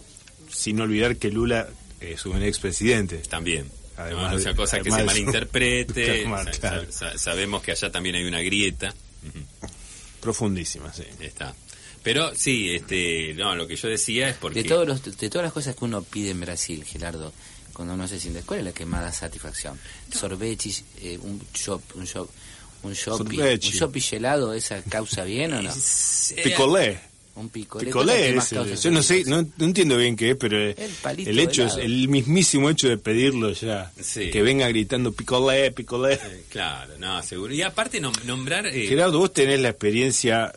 [0.52, 1.68] sin olvidar que Lula
[2.00, 3.18] es un expresidente.
[3.18, 3.70] También.
[3.98, 6.24] Además no, no de- sea cosa que se malinterprete.
[6.28, 6.92] Claro, Sa- claro.
[6.92, 8.94] sa- sabemos que allá también hay una grieta.
[10.22, 11.04] Profundísima, sí.
[11.20, 11.56] Está.
[12.08, 15.44] Pero sí, este, no, lo que yo decía es porque De, todos los, de todas
[15.44, 17.34] las cosas que uno pide en Brasil, Gerardo,
[17.74, 19.78] cuando uno se siente, ¿cuál es la que más da satisfacción?
[20.14, 22.30] Sorbetis, eh, un shop, un shop,
[22.84, 23.68] un shopping, Sorbechi.
[23.68, 25.70] un shopping helado, ¿esa causa bien o no?
[25.70, 27.00] Eh, Picolé.
[27.36, 27.86] Un picolé.
[27.86, 31.66] Picolé ¿cuál es yo no sé, no, no entiendo bien qué es, pero el, hecho
[31.66, 34.32] es, el mismísimo hecho de pedirlo ya, Sí.
[34.32, 36.14] que venga gritando picolé, picolé.
[36.16, 37.54] eh, claro, no, seguro.
[37.54, 38.66] Y aparte nom- nombrar...
[38.66, 40.52] eh, Gerardo, vos tenés la experiencia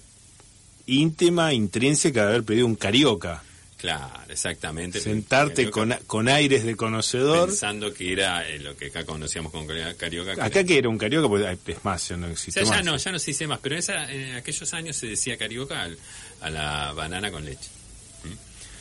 [0.90, 3.42] íntima, intrínseca de haber pedido un carioca.
[3.78, 5.00] Claro, exactamente.
[5.00, 7.48] Sentarte con, con aires de conocedor.
[7.48, 10.34] Pensando que era eh, lo que acá conocíamos como carioca.
[10.34, 12.64] que Acá que era un carioca, pues ay, es más, ya no O existe sea,
[12.68, 12.84] ya más.
[12.84, 15.98] no, ya no se dice más, pero esa, en aquellos años se decía carioca al-
[16.42, 17.70] a la banana con leche.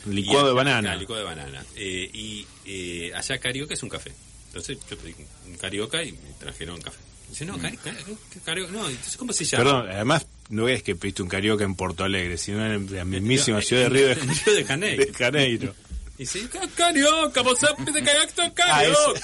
[0.06, 0.90] Licuado Y de acá- banana.
[0.92, 1.66] acá, licuado de banana.
[1.76, 4.12] Eh, y eh, allá carioca es un café.
[4.48, 5.14] Entonces yo pedí
[5.46, 6.98] un carioca y me trajeron café.
[7.30, 7.78] Dice, no, ¿qué
[8.44, 8.72] carioca?
[8.72, 9.64] No, entonces ¿cómo se llama?
[9.64, 9.68] Mm.
[9.68, 13.60] Perdón, además no es que pediste un carioca en Porto Alegre, sino en la mismísima
[13.60, 15.06] Eh, ciudad de Río de, Río de Janeiro.
[15.06, 15.76] de Janeiro.
[16.18, 19.22] Y dice, "Ca- carioca, vos pide carioca, Ah, carioca.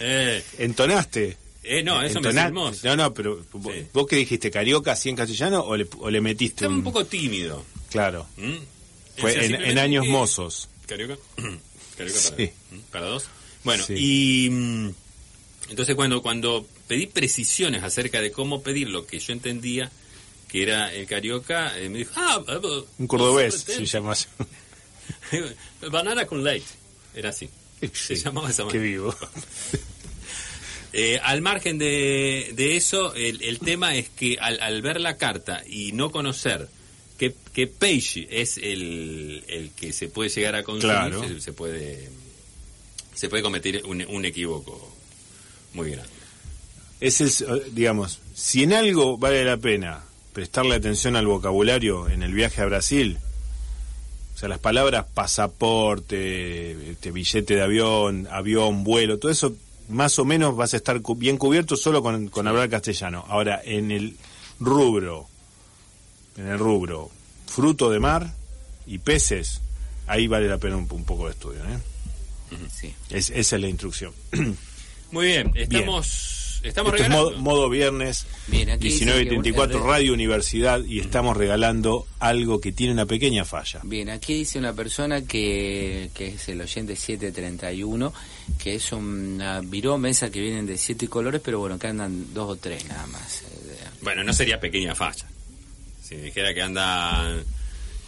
[0.00, 1.36] Eh, Entonaste.
[1.62, 2.80] Eh, no, eso me entonar- hermoso.
[2.86, 3.86] No, no, pero vos- Sí.
[3.92, 6.78] vos que dijiste carioca así en castellano o le, o le metiste Estaba un...
[6.78, 7.64] un poco tímido.
[7.90, 8.52] Claro, ¿Mm?
[9.16, 10.68] fue O sea, en, años que- mozos.
[10.86, 11.16] ¿Carioca?
[11.96, 12.50] ¿Carioca para, Sí.
[12.70, 12.78] ¿Mm?
[12.90, 13.24] para dos?
[13.62, 13.94] Bueno, Sí.
[13.96, 14.90] y mm,
[15.70, 19.90] entonces cuando, cuando pedí precisiones acerca de cómo pedir lo que yo entendía
[20.54, 24.28] que era el carioca, eh, me dijo, ah, ah, ah, Un cordobés se llama así.
[25.90, 26.68] Banana con leite.
[27.12, 27.50] Era así.
[27.92, 29.12] Se llamaba esa Qué vivo.
[30.96, 35.16] Eh, al margen de, de eso, el, el tema es que al, al ver la
[35.16, 36.68] carta y no conocer
[37.18, 41.26] que, que peixe es el, el que se puede llegar a consumir, Claro.
[41.26, 42.10] se, se puede
[43.12, 44.94] se puede cometer un, un equívoco
[45.72, 46.12] muy grande.
[47.00, 50.04] Es el, digamos, si en algo vale la pena
[50.34, 53.16] prestarle atención al vocabulario en el viaje a Brasil,
[54.34, 59.54] o sea, las palabras pasaporte, este, billete de avión, avión, vuelo, todo eso
[59.88, 63.24] más o menos vas a estar cu- bien cubierto solo con, con hablar castellano.
[63.28, 64.16] Ahora, en el
[64.60, 65.26] rubro,
[66.36, 67.10] en el rubro,
[67.46, 68.32] fruto de mar
[68.86, 69.60] y peces,
[70.06, 71.60] ahí vale la pena un, un poco de estudio.
[71.64, 72.58] ¿eh?
[72.72, 72.94] Sí.
[73.10, 74.12] Es- esa es la instrucción.
[75.12, 76.06] Muy bien, estamos,
[76.68, 77.30] estamos Esto es regalando.
[77.32, 81.36] modo, modo viernes, Bien, aquí dice 19 y que 34, bueno, Radio Universidad, y estamos
[81.36, 83.80] regalando algo que tiene una pequeña falla.
[83.84, 88.12] Bien, aquí dice una persona que, que es el oyente 731,
[88.62, 92.50] que es una virome esa que vienen de siete colores, pero bueno, que andan dos
[92.50, 93.42] o tres nada más.
[93.42, 93.46] Eh,
[94.02, 95.26] Bueno, no sería pequeña falla.
[96.02, 97.34] Si dijera que anda,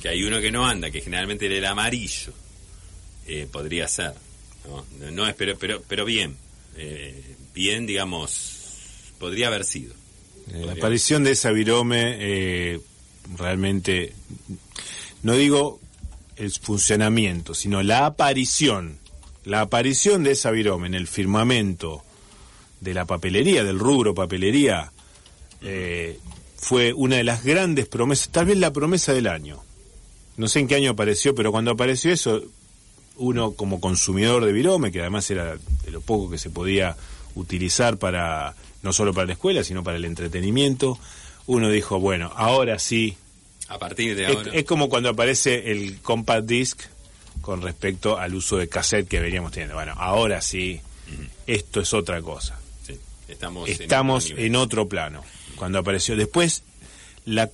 [0.02, 2.32] que hay uno que no anda, que generalmente era el amarillo,
[3.26, 4.12] eh, podría ser.
[4.66, 6.36] No, no, no es, pero, pero, pero bien,
[6.76, 7.22] eh,
[7.56, 8.52] bien, digamos,
[9.18, 9.94] podría haber sido.
[10.52, 12.80] Eh, la aparición de esa virome eh,
[13.36, 14.12] realmente,
[15.22, 15.80] no digo
[16.36, 18.98] el funcionamiento, sino la aparición,
[19.44, 22.02] la aparición de esa virome en el firmamento
[22.82, 24.92] de la papelería, del rubro papelería,
[25.62, 26.20] eh,
[26.58, 29.62] fue una de las grandes promesas, tal vez la promesa del año.
[30.36, 32.42] No sé en qué año apareció, pero cuando apareció eso,
[33.16, 36.96] uno como consumidor de virome, que además era de lo poco que se podía
[37.36, 40.98] utilizar para, no solo para la escuela, sino para el entretenimiento,
[41.46, 43.16] uno dijo, bueno, ahora sí.
[43.68, 44.50] A partir de Es, ahora.
[44.52, 46.80] es como cuando aparece el compact disc
[47.40, 49.74] con respecto al uso de cassette que veníamos teniendo.
[49.76, 50.80] Bueno, ahora sí,
[51.46, 52.58] esto es otra cosa.
[52.84, 55.22] sí, estamos Estamos en otro plano.
[55.56, 56.62] Cuando apareció después
[57.24, 57.50] la,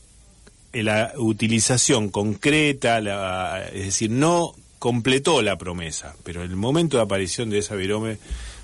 [0.73, 7.51] la utilización concreta, la, es decir, no completó la promesa, pero el momento de aparición
[7.51, 8.19] de esa virome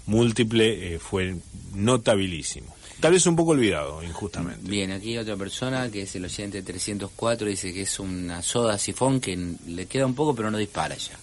[0.08, 1.36] múltiple eh, fue
[1.74, 2.74] notabilísimo.
[3.00, 4.68] Tal vez un poco olvidado, injustamente.
[4.68, 9.20] Bien, aquí otra persona que es el oyente 304, dice que es una soda sifón
[9.20, 9.36] que
[9.68, 11.16] le queda un poco pero no dispara ya.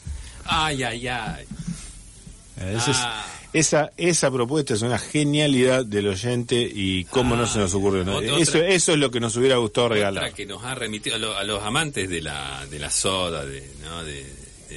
[0.46, 1.46] Ay, ay, ay.
[2.62, 3.26] Eh, es- Ah.
[3.52, 7.74] esa, esa propuesta es una genialidad del oyente y cómo no Ah, se nos.
[7.74, 8.16] ¿no?
[8.18, 10.24] otra- Eso, eso es lo que nos hubiera gustado regalar.
[10.24, 13.44] Otra que nos ha remitido a, lo- a los amantes de la, de la soda,
[13.46, 14.02] de, ¿no?
[14.06, 14.26] de,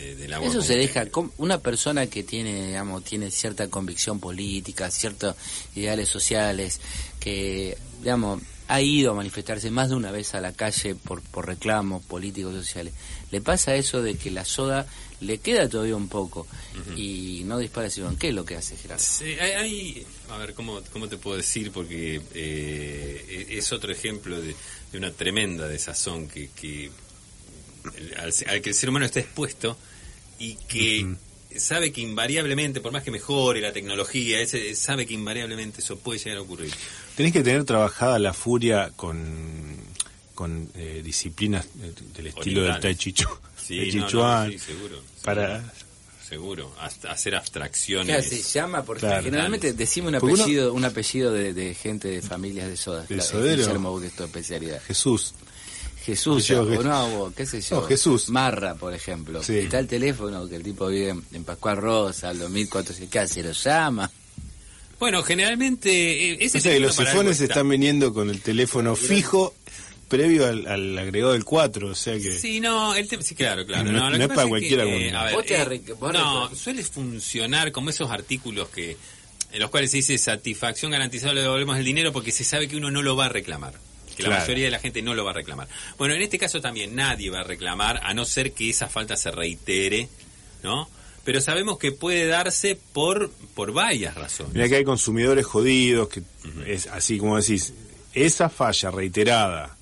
[0.00, 0.78] de- del agua Eso se té.
[0.80, 1.06] deja,
[1.38, 5.34] una persona que tiene, digamos, tiene cierta convicción política, ciertos
[5.74, 6.80] ideales sociales,
[7.20, 11.46] que, digamos, ha ido a manifestarse más de una vez a la calle por, por
[11.46, 12.92] reclamos políticos sociales.
[13.30, 14.86] Le pasa eso de que la soda
[15.20, 16.46] le queda todavía un poco
[16.94, 19.02] y no dispara ese ¿Qué es lo que hace Gerardo?
[19.02, 21.72] Sí, hay, hay- a ver, ¿cómo, ¿cómo te puedo decir?
[21.72, 24.54] Porque eh, es otro ejemplo de,
[24.92, 26.90] de una tremenda desazón que, que
[28.18, 29.76] al que el ser humano está expuesto
[30.38, 31.14] y que
[31.56, 36.18] sabe que invariablemente, por más que mejore la tecnología, ese, sabe que invariablemente eso puede
[36.18, 36.72] llegar a ocurrir.
[37.16, 39.76] Tenés que tener trabajada la furia con,
[40.34, 42.78] con eh, disciplinas eh, del estilo del.
[42.80, 45.02] Tai Chi Chuan, Sí, no, no, seguro.
[45.24, 45.72] para...
[46.28, 48.28] Seguro, hasta hacer ¿Qué abstracciones.
[48.28, 48.82] se llama?
[48.84, 49.22] Porque Claro.
[49.24, 53.08] generalmente decime un uno- apellido, un apellido de, de gente de familias de sodas.
[53.08, 53.62] ¿De Claro, sodero?
[53.62, 53.68] Es
[54.26, 54.82] especialidad.
[54.86, 55.32] Jesús.
[56.04, 57.80] Jesús, Yo, o Je- no, o qué sé yo.
[57.80, 58.28] No, Jesús.
[58.30, 59.42] Marra, por ejemplo.
[59.42, 59.58] Sí.
[59.58, 63.42] Está el teléfono que el tipo vive en, en Pascual Rosa, al 2400, ¿qué hace?
[63.42, 64.10] ¿Lo llama?
[64.98, 66.32] Bueno, generalmente...
[66.32, 67.54] eh, ese O sea que los sifones está.
[67.54, 69.54] están viniendo con el teléfono fijo
[70.08, 72.38] previo al, al agregado del 4, o sea que...
[72.38, 73.92] Sí, no, el tema, sí, claro, claro.
[73.92, 75.54] No- que es para que, cualquiera eh, ver, te
[75.90, 78.96] eh, vos no, suele funcionar como esos artículos que
[79.52, 82.76] en los cuales se dice satisfacción garantizada, le devolvemos el dinero porque se sabe que
[82.76, 83.74] uno no lo va a reclamar.
[84.18, 85.68] Que la mayoría de la gente no lo va a reclamar.
[85.96, 89.16] Bueno, en este caso también nadie va a reclamar, a no ser que esa falta
[89.16, 90.08] se reitere,
[90.62, 90.88] ¿no?
[91.24, 94.54] Pero sabemos que puede darse por, por varias razones.
[94.54, 96.22] Mira que hay consumidores jodidos, que
[96.66, 97.72] es así como decís,
[98.12, 99.76] esa falla reiterada,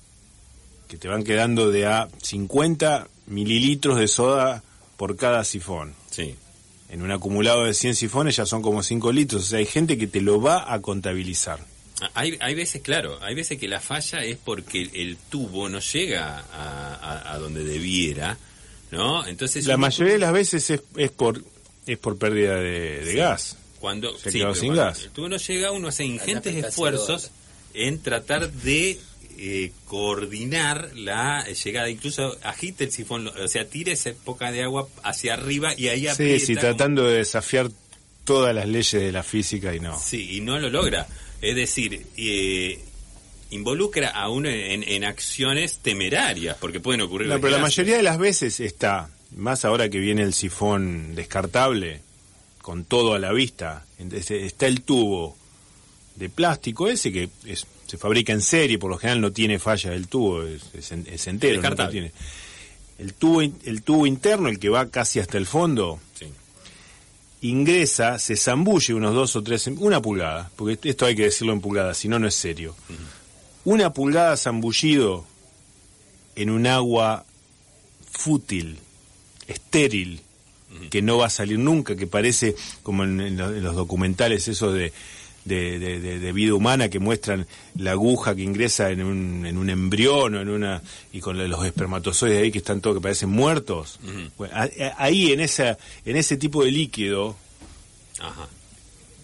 [0.87, 4.63] que te van quedando de a 50 mililitros de soda
[4.97, 5.93] por cada sifón.
[6.11, 6.35] Sí.
[6.89, 9.43] en un acumulado de 100 sifones ya son como 5 litros.
[9.43, 11.59] O sea, hay gente que te lo va a contabilizar.
[12.13, 16.45] Hay, hay veces, claro, hay veces que la falla es porque el, tubo no llega
[16.51, 18.37] a, a, donde debiera,
[18.91, 19.25] ¿no?
[19.25, 21.43] Entonces la mayoría de las veces es, es por
[21.87, 23.57] es por pérdida de, gas.
[23.79, 25.03] Cuando se sí, sin gas.
[25.03, 27.31] el tubo no llega, uno hace ingentes esfuerzos
[27.73, 28.99] en tratar de
[29.39, 34.87] eh, coordinar la llegada, incluso agite el sifón, o sea, tire esa poca de agua
[35.03, 36.39] hacia arriba y ahí aprieta.
[36.39, 37.69] Sí, sí, tratando de desafiar
[38.23, 39.97] todas las leyes de la física y no.
[39.99, 41.07] Sí, y no lo logra.
[41.41, 42.79] Es decir, eh,
[43.51, 47.27] involucra a uno en, acciones temerarias, porque pueden ocurrir...
[47.27, 52.01] No, pero la mayoría de las veces está, más ahora que viene el sifón descartable,
[52.61, 55.37] con todo a la vista, está el tubo
[56.15, 57.29] de plástico ese que
[57.87, 61.61] se fabrica en serie, por lo general no tiene falla el tubo, es, entero.
[61.61, 62.11] No tiene.
[62.99, 65.99] El tubo, el tubo interno, el que va casi hasta el fondo,
[67.49, 71.61] ingresa, se zambulle unos dos o tres, una pulgada, porque esto hay que decirlo en
[71.61, 72.75] pulgadas, si no, no es serio.
[73.65, 75.25] Una pulgada zambullido
[76.35, 77.25] en un agua
[78.09, 78.79] fútil,
[79.47, 80.21] estéril,
[80.89, 84.93] que no va a salir nunca, que parece como en, los documentales esos de,
[85.47, 90.41] de, vida humana que muestran la aguja que ingresa en un, en un embrión o
[90.41, 90.81] en una
[91.11, 93.99] y con los espermatozoides ahí que están todos que parecen muertos.
[94.97, 97.35] Ahí en esa en ese tipo de líquido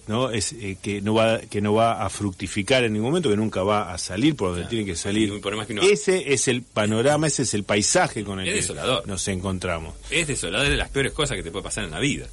[0.07, 3.38] no es eh, que no va que no va a fructificar en ningún momento que
[3.38, 5.41] nunca va a salir por donde tiene que salir.
[5.82, 8.74] Ese es el panorama ese es el paisaje con el que
[9.05, 9.95] nos encontramos.
[10.09, 12.28] Es desolador es de las peores cosas que te puede pasar en la vida.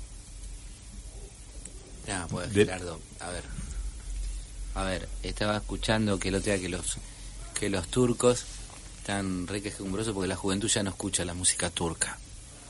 [2.07, 3.45] Ya pues Gerardo a ver
[4.75, 6.97] a ver, estaba escuchando que el otro día que los
[7.59, 8.45] que los turcos
[8.99, 12.18] están re quejumbrosos porque la juventud ya no escucha la música turca.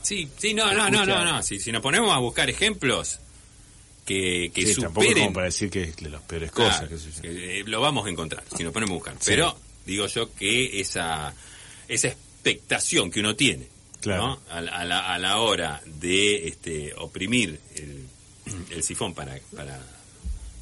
[0.01, 3.19] Sí, sí, no, no, no, no, no, Si, si nos ponemos a buscar ejemplos
[4.05, 5.13] que, que sí, superen...
[5.13, 6.89] como para decir que es de las peores cosas.
[7.23, 9.15] Eh, lo vamos a encontrar, si nos ponemos a buscar.
[9.23, 11.33] Pero digo yo que esa,
[11.87, 13.67] esa expectación que uno tiene
[14.01, 14.41] claro.
[14.49, 18.07] a, la, a la hora de este, oprimir el,
[18.71, 19.79] el sifón para, para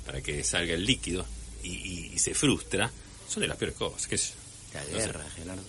[0.10, 1.24] para que salga el líquido
[1.62, 2.91] y, se frustra,
[3.28, 4.07] son de las peores cosas.
[4.07, 4.34] ¿qué es?
[4.74, 5.62] La guerra, Gerardo.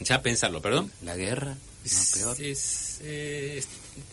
[0.00, 0.90] Ya pensarlo, perdón.
[1.02, 2.40] La guerra, no peor.
[2.40, 3.00] Es,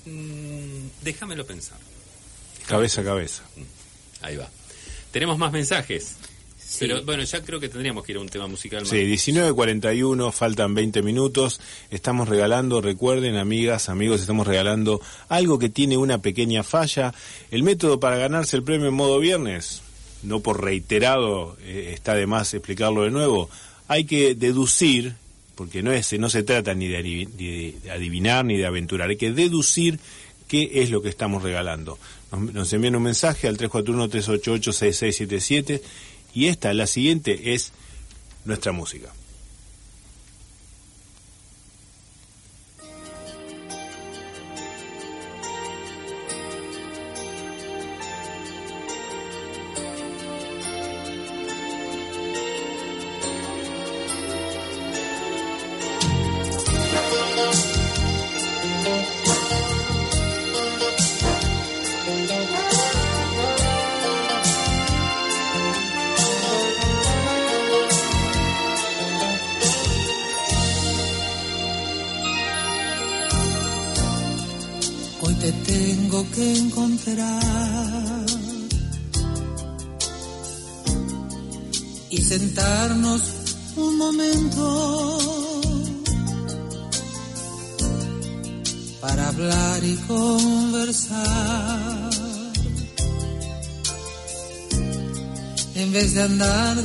[0.06, 1.78] mm, déjamelo pensar.
[2.68, 3.44] Cabeza a cabeza.
[3.56, 4.50] Mm, ahí va.
[5.14, 6.18] Tenemos más mensajes.
[6.80, 8.82] Pero bueno, ya creo que tendríamos que ir a un tema musical.
[8.82, 8.90] Más.
[8.90, 11.60] Sí, 19.41, faltan 20 minutos.
[11.90, 17.14] Estamos regalando, recuerden, amigas, amigos, estamos regalando algo que tiene una pequeña falla.
[17.52, 19.82] El método para ganarse el premio en modo viernes,
[20.24, 23.50] no por reiterado, eh, está de más explicarlo de nuevo.
[23.88, 25.16] Hay que deducir,
[25.56, 30.00] porque no, es, no se trata ni de adivinar ni de aventurar, hay que deducir
[30.48, 32.00] qué es lo que estamos regalando.
[32.32, 35.82] Nos, nos envían un mensaje al 341-388-6677
[36.34, 37.72] y esta, la siguiente, es
[38.46, 39.14] nuestra música.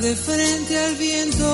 [0.06, 1.48] De frente al viento.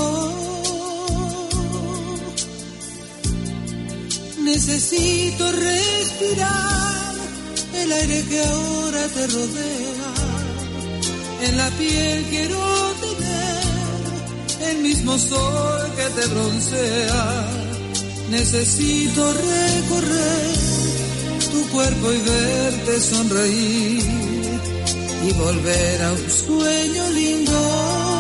[4.45, 7.15] Necesito respirar
[7.81, 10.13] el aire que ahora te rodea.
[11.47, 12.61] En la piel quiero
[13.05, 17.25] tener el mismo sol que te broncea.
[18.31, 20.57] Necesito recorrer
[21.53, 24.05] tu cuerpo y verte sonreír
[25.27, 28.12] y volver a un sueño lindo.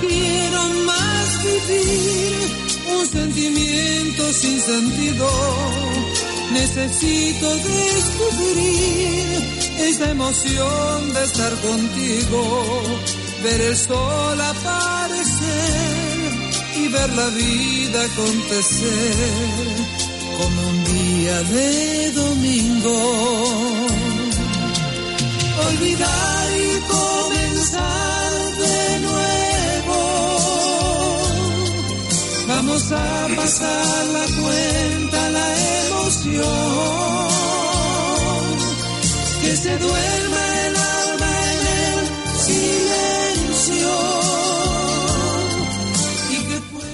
[0.00, 2.36] Quiero más vivir
[2.98, 5.28] un sentimiento sin sentido.
[6.52, 9.26] Necesito descubrir
[9.78, 12.82] esa emoción de estar contigo,
[13.42, 16.16] ver el sol aparecer
[16.76, 19.96] y ver la vida acontecer
[20.38, 22.96] como día de domingo.
[25.68, 29.25] Olvidar y comenzar de nuevo.
[32.66, 36.44] Vamos a pasar la cuenta, la emoción.
[39.40, 42.06] Que se duerma el alma en el
[42.40, 43.88] silencio.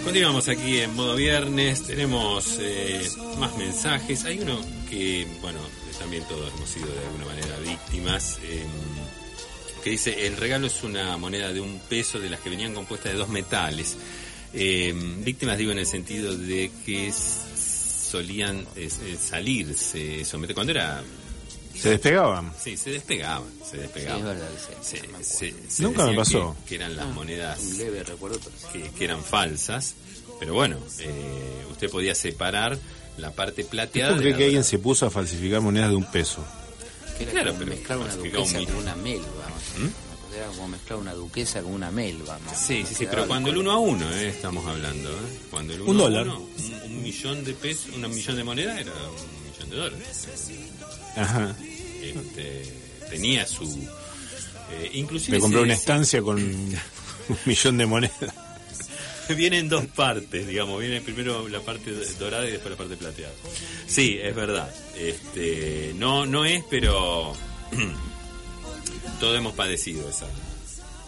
[0.04, 3.08] Continuamos aquí en modo viernes, tenemos eh,
[3.38, 4.26] más mensajes.
[4.26, 4.60] Hay uno
[4.90, 5.60] que, bueno,
[5.98, 8.62] también todos hemos sido de alguna manera víctimas, eh,
[9.82, 13.12] que dice, el regalo es una moneda de un peso de las que venían compuestas
[13.12, 13.96] de dos metales.
[14.54, 14.92] Eh,
[15.24, 21.02] víctimas digo en el sentido de que solían eh, eh, salirse, someter, cuando era...
[21.74, 22.52] Se despegaban.
[22.62, 24.18] Sí, se despegaban, se Sí, despegaban.
[24.20, 26.54] es verdad que sí, Se- se- se Nunca me pasó.
[26.64, 28.78] Que, que eran las monedas Un leve recuerdo, pero sí.
[28.82, 29.94] que, que eran falsas,
[30.38, 32.78] pero bueno, eh, usted podía separar
[33.16, 34.14] la parte plateada.
[34.14, 36.44] ¿Tú crees que alguien se puso a falsificar monedas de un peso?
[37.30, 38.72] Claro, pero mezclar una un duquesa mito.
[38.74, 39.48] con una melva.
[39.78, 40.01] ¿Mm?
[40.34, 42.38] Era como mezclar una duquesa con una melva.
[42.44, 42.50] ¿no?
[42.54, 45.82] Sí, sí, sí, pero cuando el uno a uno, eh, estamos hablando, eh, cuando el
[45.82, 46.26] uno Un a dólar.
[46.28, 50.28] uno, un, un millón de pesos, un millón de monedas era un millón de dólares.
[51.16, 51.54] Ajá.
[52.02, 52.62] Este,
[53.10, 53.64] tenía su,
[54.72, 56.38] eh, inclusive Me compré una estancia con
[57.28, 58.34] un millón de monedas.
[59.36, 63.32] viene en dos partes, digamos, viene primero la parte dorada y después la parte plateada.
[63.86, 64.74] Sí, es verdad.
[64.96, 67.32] Este, no, no es, pero
[69.20, 70.26] todos hemos padecido esa,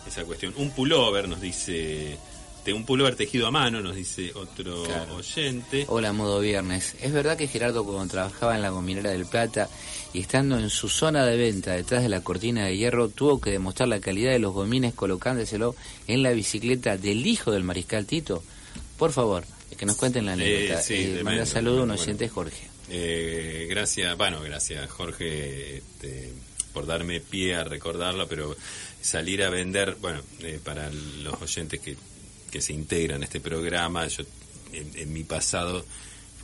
[0.06, 0.52] esa cuestión.
[0.56, 2.16] Un pullover nos dice,
[2.64, 5.16] de un pullover tejido a mano, nos dice otro Claro.
[5.16, 5.84] oyente.
[5.88, 6.94] Hola, modo viernes.
[7.00, 9.68] Es verdad que Gerardo cuando trabajaba en la gominera del Plata
[10.12, 13.50] y estando en su zona de venta detrás de la cortina de hierro tuvo que
[13.50, 15.74] demostrar la calidad de los gomines colocándoselo
[16.06, 18.42] en la bicicleta del hijo del mariscal Tito.
[18.98, 19.44] Por favor,
[19.76, 20.82] que nos cuenten la Eh, anécdota.
[20.82, 22.34] sí, Eh, manda saludo a un oyente bueno.
[22.34, 22.68] Jorge.
[22.90, 26.32] Eh, gracias, bueno, gracias Jorge este,
[26.74, 28.54] por darme pie a recordarlo, pero
[29.00, 31.96] salir a vender, bueno, eh, para los oyentes que,
[32.50, 34.24] que se integran a este programa, yo
[34.72, 35.86] en, en mi pasado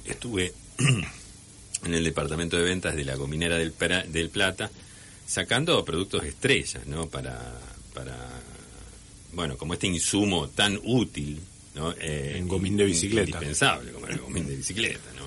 [0.06, 0.54] estuve
[1.84, 4.70] en el departamento de ventas de la gominera del, Pra- del Plata
[5.26, 7.06] sacando productos estrellas, ¿no?
[7.08, 7.58] Para,
[7.94, 8.16] para,
[9.32, 11.40] bueno, como este insumo tan útil,
[11.74, 11.92] ¿no?
[12.00, 13.26] Eh, En gomín de bicicleta.
[13.38, 15.26] Indispensable, como el gomín de bicicleta, ¿no?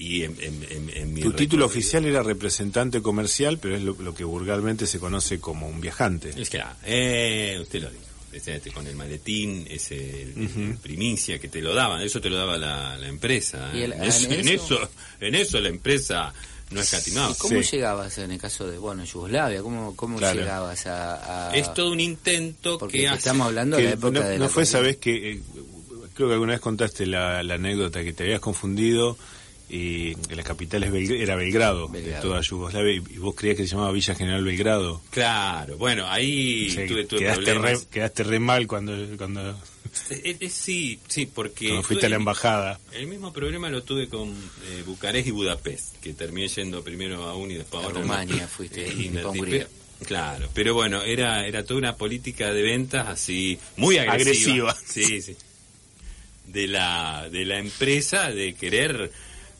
[0.00, 3.94] Y en, en- en- en mi Tu título oficial era representante comercial, pero es lo,
[4.00, 6.30] lo que vulgarmente se conoce como un viajante.
[6.40, 8.02] Es que, ah, eh, usted lo dijo.
[8.30, 12.36] Ese, este, con el maletín, ese el- primicia que te lo daban, eso te lo
[12.36, 13.70] daba la, la empresa.
[13.74, 13.84] Y ¿eh?
[13.86, 14.90] el- en, eso, en eso- eso,
[15.20, 16.32] en eso la empresa
[16.70, 17.32] no escatimaba.
[17.32, 17.70] ¿Y cómo Sí.
[17.76, 19.62] llegabas en el caso de, bueno, en Yugoslavia?
[19.62, 20.38] ¿Cómo, cómo Claro.
[20.38, 21.48] llegabas a...?
[21.48, 24.38] a- Es todo un intento Porque que hace- estamos hablando de la época no, de
[24.38, 25.40] no fue, sabes que eh,
[26.14, 29.16] creo que alguna vez contaste la, la anécdota que te habías confundido
[29.68, 33.92] y la capital es era Belgrado, de toda Yugoslavia y, vos creías que se llamaba
[33.92, 35.02] Villa General Belgrado.
[35.10, 37.84] Claro, bueno, ahí O sea, tuve, tuve quedaste, re, problemas.
[37.86, 39.58] quedaste re mal cuando, cuando,
[40.10, 41.68] Eh, eh, sí, sí, porque...
[41.68, 42.80] cuando fuiste tuve a la embajada.
[42.92, 47.34] El mismo problema lo tuve con eh, Bucarest y Budapest, que terminé yendo primero a
[47.36, 48.02] uno y después a A otro.
[48.02, 49.68] Rumania fuiste, Eh, y Hungría.
[50.06, 54.70] Claro, pero bueno, era era toda una política de ventas así muy agresiva.
[54.70, 54.76] Agresiva.
[54.86, 55.36] Sí, sí.
[56.46, 59.10] De la de la empresa de querer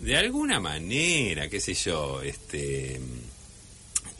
[0.00, 3.00] de alguna manera, qué sé yo, este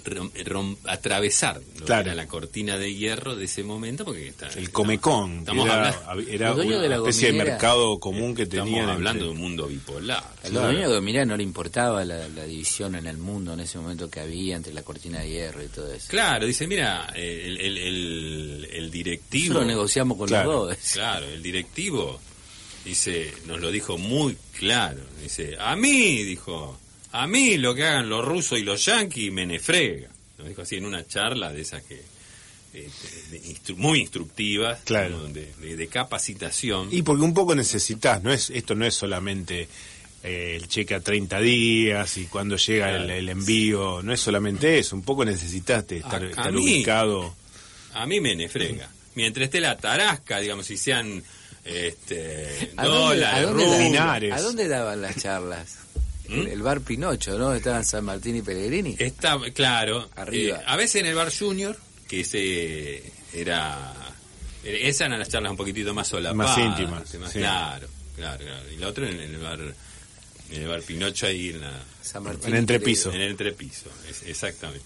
[0.05, 2.03] rom- rom- atravesar lo que Claro.
[2.07, 5.89] era la cortina de hierro de ese momento porque está, El Comecon, que estamos era,
[6.07, 8.89] hablando, era una de la especie de mercado común que estamos tenían.
[8.89, 10.25] hablando de entre- un mundo bipolar.
[10.43, 13.79] A los dueños de no le importaba la, la división en el mundo en ese
[13.79, 16.07] momento que había entre la cortina de hierro y todo eso.
[16.09, 19.49] Claro, dice, mira, eh, el, el, el, el directivo...
[19.55, 20.53] Nosotros negociamos con Claro.
[20.53, 20.79] los dos.
[20.95, 22.19] Claro, el directivo,
[22.89, 25.01] dice, nos lo dijo muy claro.
[25.23, 26.79] Dice, a mí, dijo,
[27.13, 30.09] a mí lo que hagan los rusos y los yanquis me nefrega.
[30.39, 31.95] Nos dijo así en una charla de esas que...
[32.75, 32.89] eh,
[33.31, 35.19] de- de instru- muy instructivas, Claro.
[35.19, 35.29] ¿no?
[35.29, 36.89] de, capacitación.
[36.93, 39.69] Y porque un poco necesitas, no es esto no es solamente
[40.23, 43.19] eh, el cheque a 30 días y cuando llega el, Claro.
[43.19, 47.35] el envío, no es solamente eso, un poco necesitaste estar, A- a mí- ubicado.
[47.95, 48.91] A mí me nefrega.
[49.15, 51.23] Mientras esté la tarasca, digamos, si sean
[51.65, 54.33] este, ¿A dónde, a dónde daban- Linares.
[54.33, 55.79] a dónde daban las charlas?
[56.29, 56.49] El, ¿Mm?
[56.49, 57.55] el bar Pinocho, ¿no?
[57.55, 58.97] Estaban San Martín y Pellegrini.
[58.99, 60.09] Está, claro.
[60.17, 60.59] Arriba.
[60.59, 63.03] eh, a veces en el bar Junior, que ese
[63.33, 63.95] era...
[64.65, 66.59] Esas eran las charlas un poquitito más solapadas.
[66.59, 67.19] Más íntimas, ¿viste?
[67.19, 67.39] Más sí.
[67.39, 68.73] Claro, claro, claro.
[68.73, 72.49] Y la otra en, el bar en el bar Pinocho ahí en, la, San Martín
[72.51, 73.11] En y entrepiso.
[73.13, 73.89] en el entrepiso.
[74.11, 74.85] es- exactamente.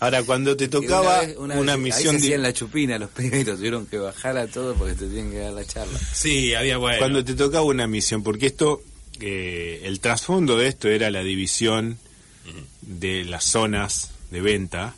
[0.00, 2.98] Ahora, cuando te tocaba una vez- una, una vez- misión Ahí se hacían la chupina
[2.98, 5.98] los pedidos, tuvieron que bajar a todo porque te tienen que dar la charla.
[6.12, 6.98] Sí, había bueno.
[6.98, 8.82] cuando te tocaba una misión, porque esto
[9.20, 11.98] eh, el trasfondo de esto era la división
[12.82, 14.94] de las zonas de venta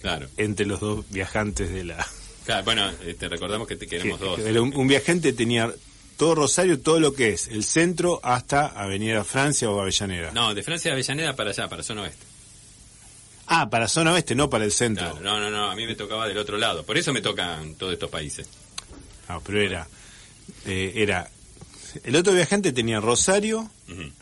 [0.00, 0.28] Claro.
[0.36, 2.06] entre los dos viajantes de la...
[2.44, 4.40] Claro, bueno, te recordamos que te queremos que- dos.
[4.40, 5.72] que un, un viajante tenía
[6.16, 10.32] todo Rosario, todo lo que es el centro hasta Avenida Francia o Avellaneda.
[10.32, 12.24] No, de Francia a Avellaneda para allá, para zona oeste.
[13.48, 15.10] Ah, para zona oeste, no para el centro.
[15.12, 16.84] Claro, no, no, no, a mí me tocaba del otro lado.
[16.84, 18.46] Por eso me tocan todos estos países.
[19.28, 19.88] No, pero era,
[20.66, 21.30] eh, era...
[22.04, 24.12] El otro viajante tenía Rosario, el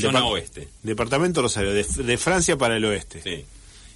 [0.00, 0.68] Zona depart- oeste.
[0.82, 3.22] departamento Rosario, de, de Francia para el oeste.
[3.22, 3.44] Sí,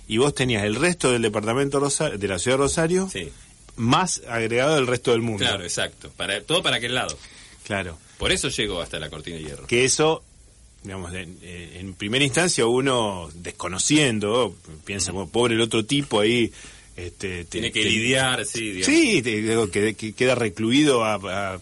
[0.06, 3.30] Y vos tenías el resto del departamento Rosario, de la ciudad de Rosario, sí.
[3.76, 5.44] más agregado del resto del mundo.
[5.44, 6.10] Claro, exacto.
[6.16, 7.18] Para, todo para aquel lado.
[7.64, 7.98] Claro.
[8.18, 9.66] Por eso llegó hasta la cortina de hierro.
[9.66, 10.22] Que eso,
[10.82, 14.54] digamos, en, en primera instancia uno desconociendo,
[14.84, 16.52] piensa, como pobre el otro tipo ahí.
[16.96, 18.86] Este, te- Tiene que te- lidiar, sí, digamos.
[18.86, 21.60] Sí, te- digo, que, que queda recluido a, a,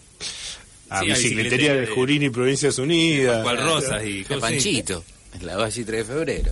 [0.89, 3.35] a Sí, bicicletería de Jurín y Provincias Unidas.
[3.45, 4.39] Pascual Rosas y De.
[4.41, 5.03] Panchito,
[5.39, 6.51] en la base 3 de febrero.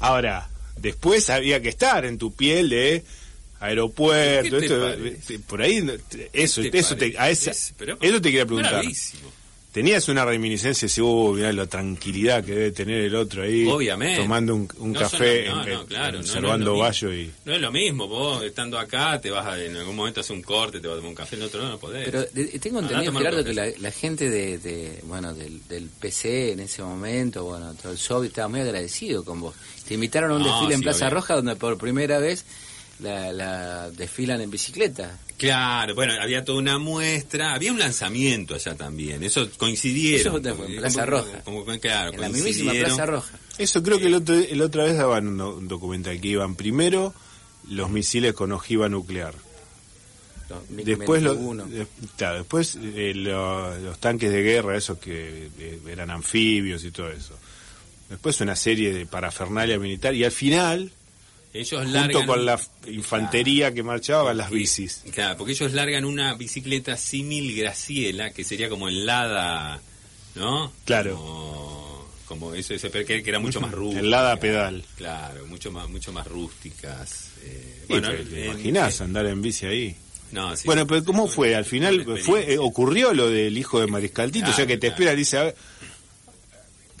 [0.00, 3.02] Ahora, después había que estar en tu piel de
[3.60, 4.74] aeropuerto, ¿Qué te
[5.16, 5.78] esto, por ahí,
[6.32, 8.72] eso, ¿Qué te eso, te, a esa- Es- pero- eso te quería preguntar.
[8.74, 9.30] Bravísimo.
[9.72, 13.66] ¿Tenías una reminiscencia de oh, mirá la tranquilidad que debe tener el otro ahí?
[13.66, 14.20] Obviamente.
[14.20, 16.76] Tomando un, un No café, son- no, en- no, en- claro, no, observando no es
[16.76, 17.30] lo Bayo y...
[17.46, 20.42] No es lo mismo, vos estando acá, te vas a, en algún momento hacer un
[20.42, 22.04] corte, te vas a tomar un café, en otro no, no podés.
[22.04, 26.52] Pero de- tengo entendido, Gerardo, que la, la gente de, de, bueno, del, del PC
[26.52, 29.54] en ese momento, bueno, todo el show estaba muy agradecido con vos.
[29.88, 31.14] Te invitaron a un No, desfile en Plaza obvio.
[31.16, 32.44] Roja donde por primera vez
[33.02, 35.18] la, la desfilan en bicicleta.
[35.36, 40.40] Claro, bueno, había toda una muestra, había un lanzamiento allá también, eso coincidieron.
[40.40, 41.40] Eso fue en Plaza como- Roja.
[41.42, 42.72] como- como- claro, en la mismísima.
[42.72, 43.38] Plaza Roja.
[43.58, 46.54] Eso creo que el otro, el otra vez daban un, do- un documental que iban
[46.54, 47.12] primero
[47.68, 49.34] los misiles con ojiva nuclear.
[50.68, 51.64] Después, lo- 21.
[51.66, 51.86] de-
[52.16, 57.10] claro, después eh, lo- los tanques de guerra, esos que eh, eran anfibios y todo
[57.10, 57.34] eso.
[58.10, 60.92] Después una serie de parafernalia militar y al final,
[61.54, 65.02] Ellos junto largan, con la infantería que marchaba, las bicis.
[65.12, 69.80] Claro, porque ellos largan una bicicleta símil Graciela, que sería como el Lada,
[70.34, 70.72] ¿no?
[70.86, 71.16] Claro.
[71.16, 74.00] Como, como eso, ese, que, era mucho más rústica.
[74.00, 74.82] El Lada pedal.
[74.96, 77.28] Claro, mucho más, mucho más rústicas.
[77.42, 79.96] eh, Bueno, bueno, ¿Te en- imaginás eh, andar en bici ahí?
[80.30, 81.54] no, sí, bueno, pero ¿cómo fue?
[81.54, 84.76] Al final fue eh, ocurrió lo del hijo de Mariscal Tito, o sea Claro, que
[84.78, 84.94] te claro.
[84.94, 85.56] espera, dice, a ver,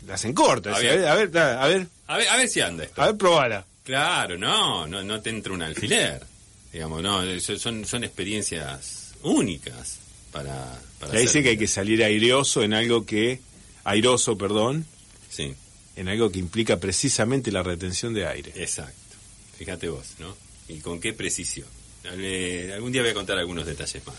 [0.06, 1.06] la hacen cortas, A a ver.
[1.08, 3.00] a ver, a ver, A ver, a ver si anda esto.
[3.00, 3.64] a ver, probala.
[3.84, 6.24] Claro, no, no, no te entra un alfiler.
[6.72, 9.98] Digamos, no, son, son experiencias únicas
[10.30, 11.28] para, para hacer.
[11.28, 13.40] sé que hay que salir airoso en algo que,
[13.84, 14.86] airoso, perdón,
[15.30, 15.54] Sí,
[15.96, 18.52] en algo que implica precisamente la retención de aire.
[18.54, 18.94] exacto.
[19.58, 20.36] Fíjate vos, ¿no?
[20.68, 21.66] Y con qué precisión.
[22.02, 24.16] Dale, algún día voy a contar algunos detalles más.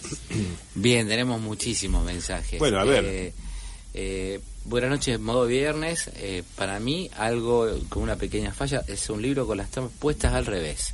[0.76, 2.57] Bien, tenemos muchísimos mensajes.
[2.59, 3.03] Bueno, a ver.
[3.05, 3.34] Eh,
[3.93, 6.09] eh, buenas noches, modo viernes.
[6.16, 10.34] Eh, para mí, algo con una pequeña falla es un libro con las tapas puestas
[10.34, 10.93] al revés.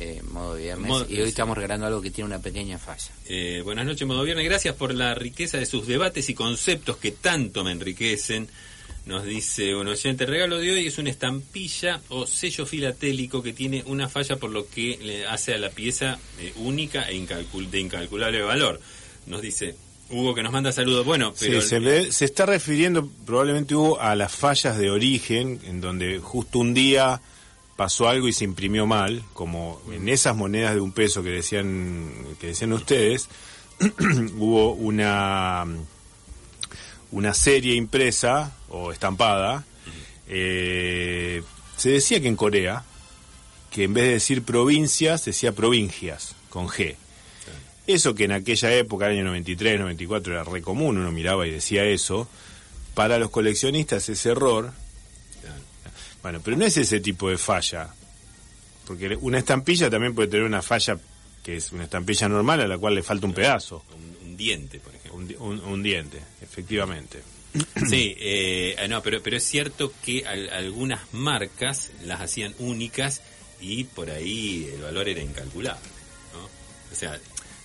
[0.00, 0.86] eh, Modo Viernes.
[0.88, 3.10] Modo- y hoy estamos regalando algo que tiene una pequeña falla.
[3.28, 4.44] Eh, buenas noches, Modo Viernes.
[4.44, 8.48] Gracias por la riqueza de sus debates y conceptos que tanto me enriquecen.
[9.06, 13.54] Nos dice un oyente, el regalo de hoy es una estampilla o sello filatélico que
[13.54, 17.70] tiene una falla por lo que le hace a la pieza eh, única e incalcul-
[17.70, 18.80] de incalculable valor.
[19.26, 19.74] Nos dice
[20.10, 21.04] Hugo que nos manda saludos.
[21.04, 25.60] Bueno, pero Sí, se, ve- se está refiriendo probablemente Hugo a las fallas de origen,
[25.64, 27.20] en donde justo un día
[27.76, 32.10] pasó algo y se imprimió mal, como en esas monedas de un peso que decían
[32.40, 33.28] que decían ustedes,
[34.38, 35.64] hubo una
[37.10, 39.64] una serie impresa o estampada.
[40.28, 41.42] eh,
[41.76, 42.84] se decía que en Corea
[43.70, 46.96] que en vez de decir provincias decía provincias con G.
[47.88, 51.84] Eso que en aquella época, año 93, 94, era re común, uno miraba y decía
[51.84, 52.28] eso,
[52.94, 54.72] para los coleccionistas ese error,
[56.22, 57.88] bueno, pero no es ese tipo de falla,
[58.86, 60.98] porque una estampilla también puede tener una falla
[61.42, 64.80] que es una estampilla normal a la cual le falta un pedazo, un, un diente,
[64.80, 65.14] por ejemplo.
[65.18, 67.22] un, di- un- un diente, efectivamente.
[67.88, 73.22] Sí, eh, no, pero, pero es cierto que al- algunas marcas las hacían únicas
[73.60, 75.88] y por ahí el valor era incalculable.
[76.34, 76.44] ¿no?
[76.44, 77.18] O sea,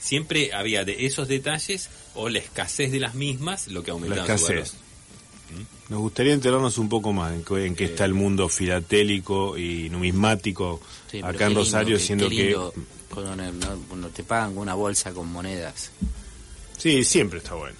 [0.04, 4.38] siempre había de esos detalles o la escasez de las mismas lo que aumentaba La
[4.38, 4.58] su valor.
[4.64, 4.80] escasez.
[5.90, 9.90] Nos gustaría enterarnos un poco más en, qué- en qué está el mundo filatélico y
[9.90, 10.82] numismático
[11.12, 12.44] Sí, acá en lindo Rosario, que- siendo qué que...
[12.46, 12.74] lindo
[13.10, 15.92] Cuando, no- te pagan una bolsa con monedas.
[16.78, 17.76] Sí, siempre está bueno.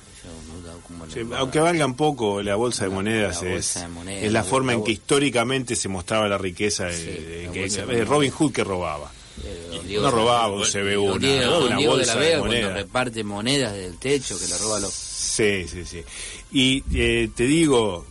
[1.12, 4.32] Sí, aunque valgan poco, la bolsa de La- monedas la es, bolsa de monedas, es
[4.32, 7.60] la la forma en que históricamente se mostraba la riqueza de, Sí, de- la que-
[7.62, 8.08] bolsa de de monedas.
[8.10, 9.12] Robin Hood que robaba.
[9.44, 11.52] Eh, No robaba un CB don una, Diego, ¿no?
[11.52, 14.58] don una Diego de bolsa la de Vega cuando reparte monedas del techo que le
[14.58, 14.94] roba los...
[14.94, 16.04] Sí, sí, sí.
[16.52, 18.06] Y eh, te digo,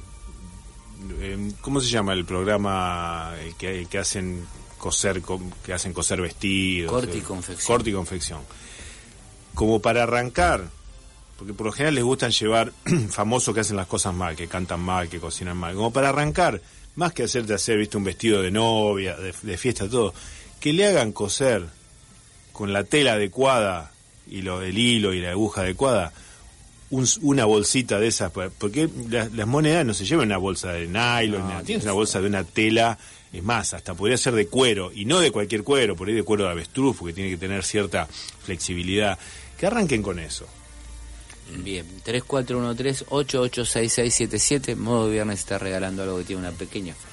[1.21, 4.47] eh, ¿cómo se llama el programa el que, el que hacen
[4.79, 5.23] coser
[5.65, 6.91] que hacen coser vestidos?
[6.91, 7.67] Corte y confección.
[7.67, 8.41] Corte y confección.
[9.55, 10.69] Como para arrancar,
[11.39, 12.73] porque por lo general les gustan llevar
[13.11, 15.75] famosos que hacen las cosas mal, que cantan mal, que cocinan mal.
[15.75, 16.61] Como para arrancar,
[16.97, 20.13] más que hacerte hacer, viste, un vestido de novia, de, de fiesta, todo,
[20.63, 21.67] que le hagan coser
[22.53, 23.91] con la tela adecuada
[24.31, 26.13] y lo, el hilo y la aguja adecuada
[26.91, 30.87] un- una bolsita de esas, porque la- las monedas no se llevan una bolsa de
[30.87, 32.99] nylon, No, tienes una bolsa de una tela,
[33.33, 36.23] es más, hasta podría ser de cuero, y no de cualquier cuero, por ahí de
[36.23, 38.07] cuero de avestruz, porque tiene que tener cierta
[38.45, 39.19] flexibilidad.
[39.59, 40.47] Que arranquen con eso.
[41.57, 47.13] Bien, 3413-886677, modo viernes está regalando algo que tiene una pequeña falla.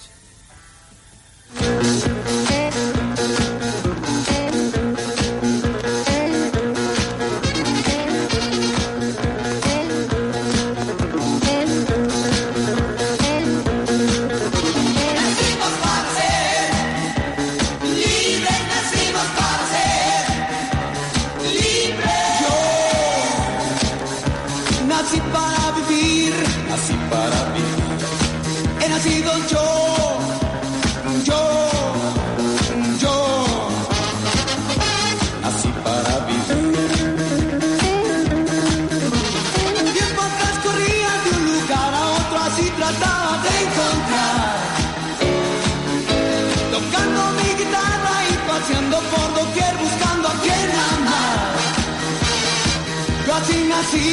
[53.90, 54.06] Así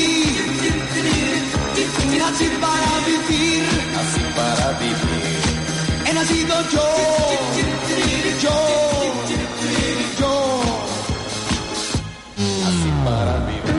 [0.70, 3.64] nací, nací para vivir,
[3.94, 5.40] nací para vivir.
[6.06, 6.88] He nacido yo,
[8.42, 8.58] yo,
[10.20, 10.36] yo.
[12.62, 13.76] Nací para vivir.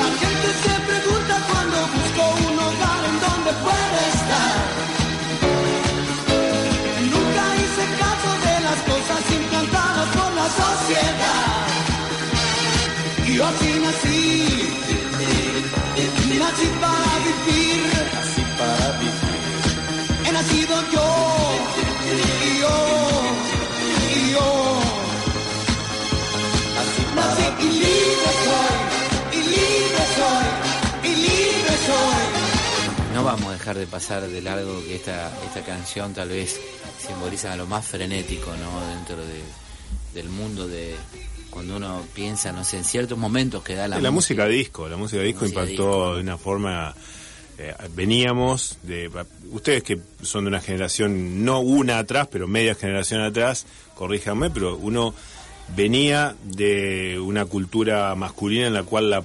[0.00, 4.56] La gente se pregunta cuando busco un hogar en donde puede estar.
[7.12, 11.43] Nunca hice caso de las cosas implantadas por la sociedad.
[13.26, 14.46] Yo así nací,
[16.38, 20.26] nací para vivir, nací para vivir.
[20.26, 21.08] He nacido yo,
[22.12, 22.76] y yo,
[24.14, 24.80] y yo.
[27.16, 28.76] Nací y libre soy,
[29.32, 33.14] y libre soy, y libre soy.
[33.14, 36.60] No vamos a dejar de pasar de largo que esta, esta canción tal vez
[37.04, 38.86] simboliza lo más frenético, ¿no?
[38.94, 39.42] Dentro de,
[40.14, 40.94] del mundo de
[41.54, 44.96] cuando uno piensa, no sé, en ciertos momentos que da la, La, música disco, la
[44.96, 46.14] música disco música impactó disco.
[46.16, 46.94] de una forma...
[47.58, 49.08] eh, veníamos de...
[49.52, 54.76] Ustedes que son de una generación, no una atrás, pero media generación atrás, corríjanme, pero
[54.76, 55.14] uno
[55.76, 59.22] venía de una cultura masculina en la cual la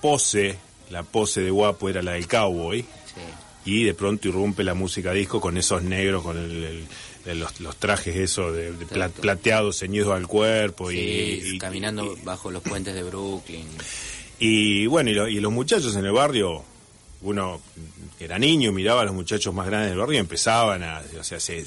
[0.00, 0.58] pose,
[0.90, 3.70] la pose de guapo era la del cowboy, Sí.
[3.70, 6.86] y de pronto irrumpe la música disco con esos negros, con el-
[7.34, 9.22] los, los trajes esos de, de pla- Exacto.
[9.22, 13.66] plateados ceñidos al cuerpo y, Sí, y- caminando y- bajo los puentes de Brooklyn.
[14.38, 16.62] y bueno, y, lo- y los muchachos en el barrio,
[17.22, 17.60] uno
[18.20, 21.40] era niño, miraba a los muchachos más grandes del barrio y empezaban a, o sea,
[21.40, 21.64] se-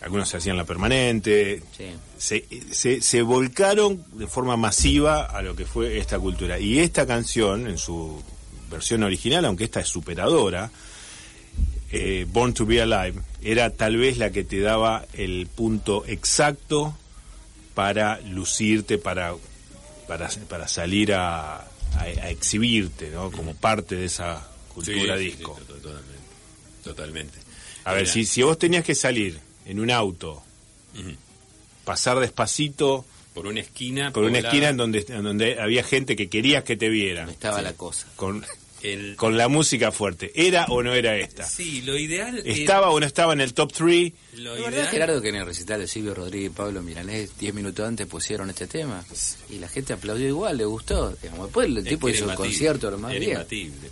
[0.00, 1.86] algunos se hacían la permanente, Sí.
[2.16, 6.58] se, se, se volcaron de forma masiva a lo que fue esta cultura.
[6.58, 8.22] Y esta canción, en su
[8.70, 10.70] versión original, aunque esta es superadora,
[11.92, 16.96] eh, Born to Be Alive, era tal vez la que te daba el punto exacto
[17.74, 19.34] para lucirte, para,
[20.06, 21.66] para, para salir a, a-
[22.00, 23.30] a exhibirte, ¿no?
[23.30, 25.56] Como parte de esa cultura Sí, disco.
[25.58, 26.18] sí, to- totalmente.
[26.84, 27.38] Totalmente.
[27.84, 30.42] A ver, si, si vos tenías que salir en un auto,
[31.84, 34.12] pasar despacito por una esquina.
[34.12, 37.34] por una esquina en donde, en donde había gente que querías que te vieran, donde
[37.34, 38.06] estaba la cosa.
[38.16, 38.44] con,
[38.82, 40.30] el- con la música fuerte.
[40.34, 41.44] ¿Era o no era esta?
[41.44, 42.38] Sí, lo ideal.
[42.38, 44.12] era- ¿Estaba o no estaba en el top 3?
[44.34, 47.36] Lo La verdad, ideal- Gerardo, que en el recital de Silvio Rodríguez y Pablo Milanés,
[47.38, 49.04] 10 minutos antes pusieron este tema.
[49.50, 51.10] Y la gente aplaudió igual, le gustó.
[51.22, 53.32] Digamos, Después el Es tipo que hizo el imbatible, concierto, lo más era bien.
[53.32, 53.90] imbatible.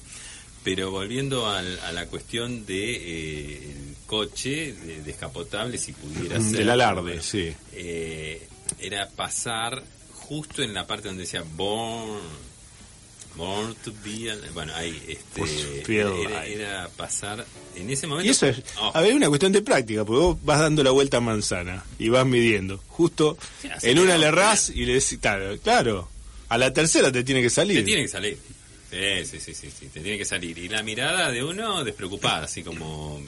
[0.64, 6.59] Pero volviendo al- a la cuestión de eh, el coche de, descapotable, si pudiera ser.
[6.59, 7.53] Del alarde, sí.
[7.72, 8.49] eh,
[8.80, 9.82] era pasar
[10.12, 12.20] justo en la parte donde decía Born
[13.37, 14.51] Born to be alive.
[14.55, 16.01] Bueno, ahí, este,
[16.53, 18.26] era, pasar en ese momento.
[18.26, 20.91] Y eso es, Oh, a ver, una cuestión de práctica, porque vos vas dando la
[20.91, 22.80] vuelta a manzana y vas midiendo.
[22.89, 23.37] Justo
[23.82, 26.09] en una le errás y le decís, claro, claro,
[26.49, 27.78] a la tercera te tiene que salir.
[27.78, 28.39] Te tiene que salir.
[28.91, 30.57] Sí, sí, sí, sí, sí, te tiene que salir.
[30.59, 33.20] Y la mirada de uno despreocupada, así como.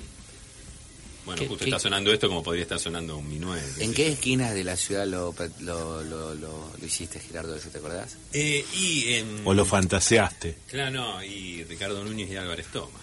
[1.29, 3.62] Bueno, ¿Qué- justo qué- está sonando esto como podría estar sonando un minuet.
[3.81, 7.76] ¿En qué esquinas de la ciudad lo, lo, lo, lo- lo hiciste, Gerardo, eso te
[7.79, 8.16] acordás?
[8.33, 9.43] Eh, y en.
[9.45, 10.57] O lo fantaseaste.
[10.68, 12.99] Claro, no, y Ricardo Núñez y Álvarez Toma.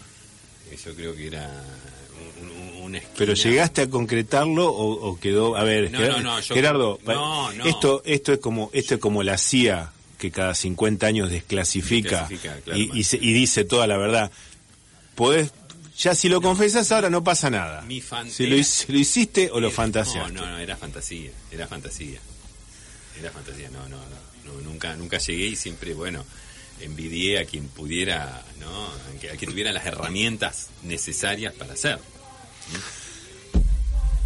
[0.84, 1.64] Yo creo que era
[2.42, 3.16] un, un- una esquina.
[3.16, 7.00] Pero llegaste a concretarlo o, o quedó, a ver, No, Ger- no, no, yo- Gerardo,
[7.06, 7.66] no, no.
[7.66, 12.60] esto esto es como esto es como la CIA que cada 50 años desclasifica, Desclasifica,
[12.62, 14.32] claro, y, y se- y dice toda la verdad.
[15.14, 15.52] Podés
[15.98, 17.82] ya si lo confesas ahora no pasa nada.
[17.84, 20.34] Mi si lo, hi- si lo hiciste o lo Era- fantaseaste.
[20.34, 22.20] No, no, no, era fantasía, era fantasía.
[23.20, 26.26] Era fantasía, no, no, no, no, nunca, nunca llegué y siempre, bueno,
[26.82, 28.86] envidié a quien pudiera, ¿no?
[28.88, 32.00] A que, a que tuviera las herramientas necesarias para hacer.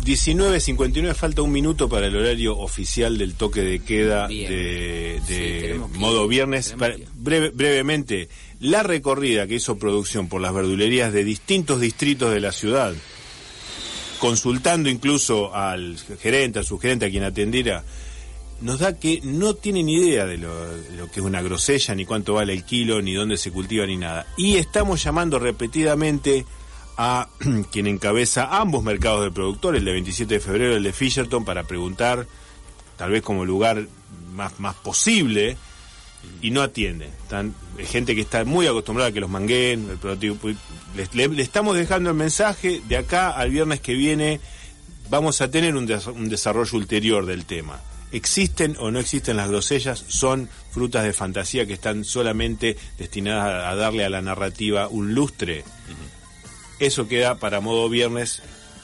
[0.03, 4.49] 19.59, falta un minuto para el horario oficial del toque de queda Bien.
[4.49, 6.73] de, Sí, modo viernes.
[6.79, 12.41] Para- breve- brevemente, la recorrida que hizo producción por las verdulerías de distintos distritos de
[12.41, 12.93] la ciudad,
[14.19, 17.83] consultando incluso al gerente, al subgerente, a quien atendiera,
[18.61, 22.05] nos da que no tienen idea de lo, de lo que es una grosella, ni
[22.05, 24.27] cuánto vale el kilo, ni dónde se cultiva, ni nada.
[24.35, 26.45] Y estamos llamando repetidamente
[26.97, 27.29] a
[27.71, 31.63] quien encabeza ambos mercados de productor, el de 27 de febrero, el de Fisherton, para
[31.63, 32.27] preguntar,
[32.97, 33.87] tal vez como lugar
[34.33, 35.57] más, más posible,
[36.41, 37.09] y no atienden.
[37.23, 39.99] Están, hay gente que está muy acostumbrada a que los manguen.
[41.13, 44.39] Le, le- estamos dejando el mensaje de acá al viernes que viene.
[45.09, 47.81] Vamos a tener un, des- un desarrollo ulterior del tema.
[48.11, 50.03] ¿Existen o no existen las grosellas?
[50.07, 55.13] Son frutas de fantasía que están solamente destinadas a, a darle a la narrativa un
[55.13, 55.63] lustre.
[56.79, 58.41] Eso queda para modo viernes,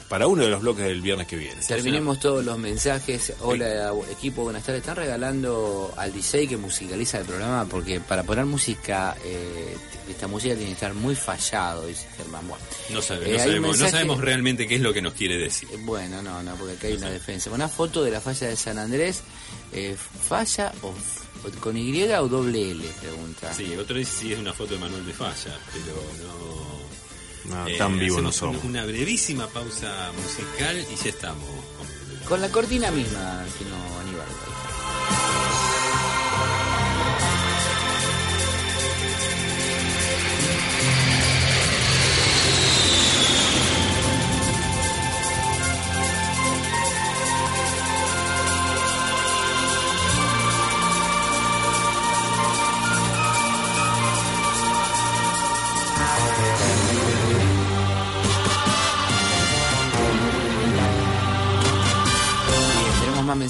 [0.08, 1.60] para uno de los bloques del viernes que viene.
[1.66, 3.32] Terminemos todos los mensajes.
[3.40, 4.80] Hola equipo, buenas tardes.
[4.82, 9.76] Están regalando al DJ que musicaliza el programa porque para poner música, eh,
[10.08, 12.46] esta música tiene que estar muy fallado, dice Germán.
[12.46, 15.38] Bueno, No, sabe- Eh, no sabemos, no sabemos realmente qué es lo que nos quiere
[15.38, 15.68] decir.
[15.72, 17.50] eh, bueno, no, no, porque acá hay una defensa.
[17.50, 19.22] Una foto de la falla de San Andrés,
[19.72, 19.96] eh,
[20.28, 23.52] falla o, o con Y o doble L, pregunta.
[23.52, 26.76] Sí, otro dice si es una foto de Manuel de Falla, pero no...
[27.48, 28.64] No, Eh, tan vivo no hacemos somos.
[28.64, 31.44] Una brevísima pausa musical y ya estamos.
[31.48, 34.26] con- Con la cortina misma, si no, Aníbal.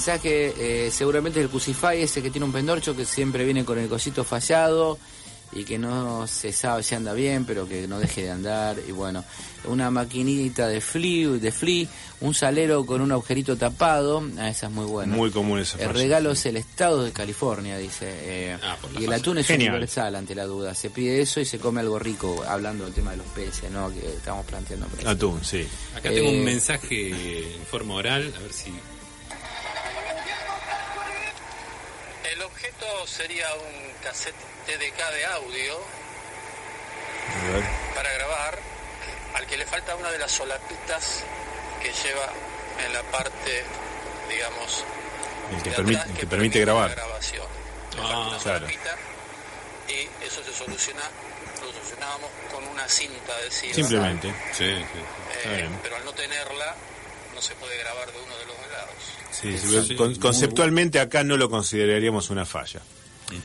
[0.07, 0.53] Mensajes.
[0.57, 4.23] eh, seguramente el Cusify, ese que tiene un pendorcho que siempre viene con el cosito
[4.23, 4.97] fallado
[5.53, 8.75] y que no se sabe si anda bien, pero que no deje de andar.
[8.87, 9.23] Y bueno,
[9.65, 11.87] una maquinita de flea, de flea
[12.19, 14.23] un salero con un agujerito tapado.
[14.37, 15.15] Ah, esa es muy buena.
[15.15, 18.05] Muy común esa El regalo es el estado de California, dice.
[18.09, 19.71] eh, Ah, y el atún es Genial.
[19.73, 20.73] universal ante la duda.
[20.75, 23.89] Se pide eso y se come algo rico, hablando del tema de los peces, ¿no?
[23.89, 24.87] Que estamos planteando.
[25.05, 25.65] Atún, sí.
[25.95, 27.09] Acá tengo Eh, un mensaje
[27.55, 28.71] en forma oral, a ver si...
[33.07, 34.35] sería un cassette
[34.65, 35.79] TDK de audio
[37.95, 38.57] para grabar,
[39.35, 41.23] al que le falta una de las solapitas
[41.81, 42.29] que lleva
[42.85, 43.63] en la parte,
[44.29, 44.83] digamos,
[45.55, 46.89] El que, permite, atrás el que permite grabar.
[46.89, 47.45] la grabación.
[47.99, 48.59] Ah, claro.
[48.59, 48.95] solapita
[49.87, 51.01] y eso se soluciona,
[51.61, 53.73] lo solucionábamos con una cinta adhesiva.
[53.73, 54.27] Simplemente.
[54.53, 54.65] Sí, sí.
[54.75, 55.79] Eh, Está bien.
[55.81, 56.75] pero al no tenerla,
[57.33, 58.93] no se puede grabar de uno de los lados.
[59.31, 59.95] Sí, sí, Sí, sí.
[59.95, 62.81] con- conceptualmente acá no lo consideraríamos una falla.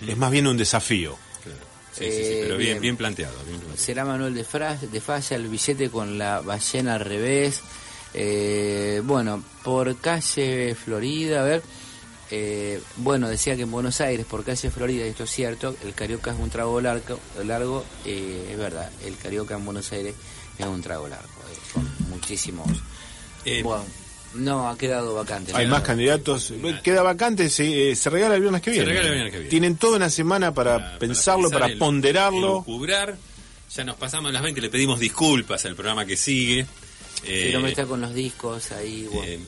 [0.06, 1.16] Es más bien un desafío.
[1.42, 1.58] Claro.
[1.92, 2.80] Sí, sí, sí, Eh, pero bien, bien.
[2.82, 3.34] bien planteado.
[3.44, 3.76] bien planteado.
[3.84, 7.60] Será Manuel de, Fra- de Falla, el billete con la ballena al revés.
[8.14, 11.62] Eh, bueno, por calle Florida, a ver.
[12.30, 15.92] eh, bueno, decía que en Buenos Aires, por calle Florida, y esto es cierto, el
[15.92, 17.18] carioca es un trago largo.
[17.44, 20.14] largo eh, es verdad, el carioca en Buenos Aires
[20.58, 21.26] es un trago largo.
[21.26, 22.68] eh, son muchísimos.
[23.44, 23.84] Eh, bueno,
[24.34, 25.52] no, ha quedado vacante.
[25.54, 26.52] Hay más candidatos.
[26.82, 28.86] Queda vacante, se, eh, se regala el viernes que Se viene.
[28.86, 29.50] regala el viernes que viene.
[29.50, 32.64] Tienen toda una semana para, pensarlo, pensar, para el- ponderarlo.
[33.74, 36.66] Ya nos pasamos las 20, le pedimos disculpas al programa que sigue.
[37.24, 39.06] Eh, El hombre está con los discos ahí.
[39.10, 39.22] bueno.
[39.26, 39.38] eh,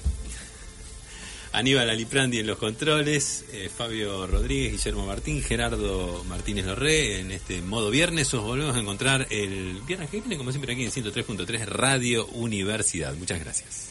[1.52, 7.62] Aníbal Aliprandi en los controles, eh, Fabio Rodríguez, Guillermo Martín, Gerardo Martínez Dorré en este
[7.62, 8.34] modo viernes.
[8.34, 13.14] Os volvemos a encontrar el viernes que viene, como siempre, aquí en 103.3 Radio Universidad.
[13.14, 13.90] Muchas gracias.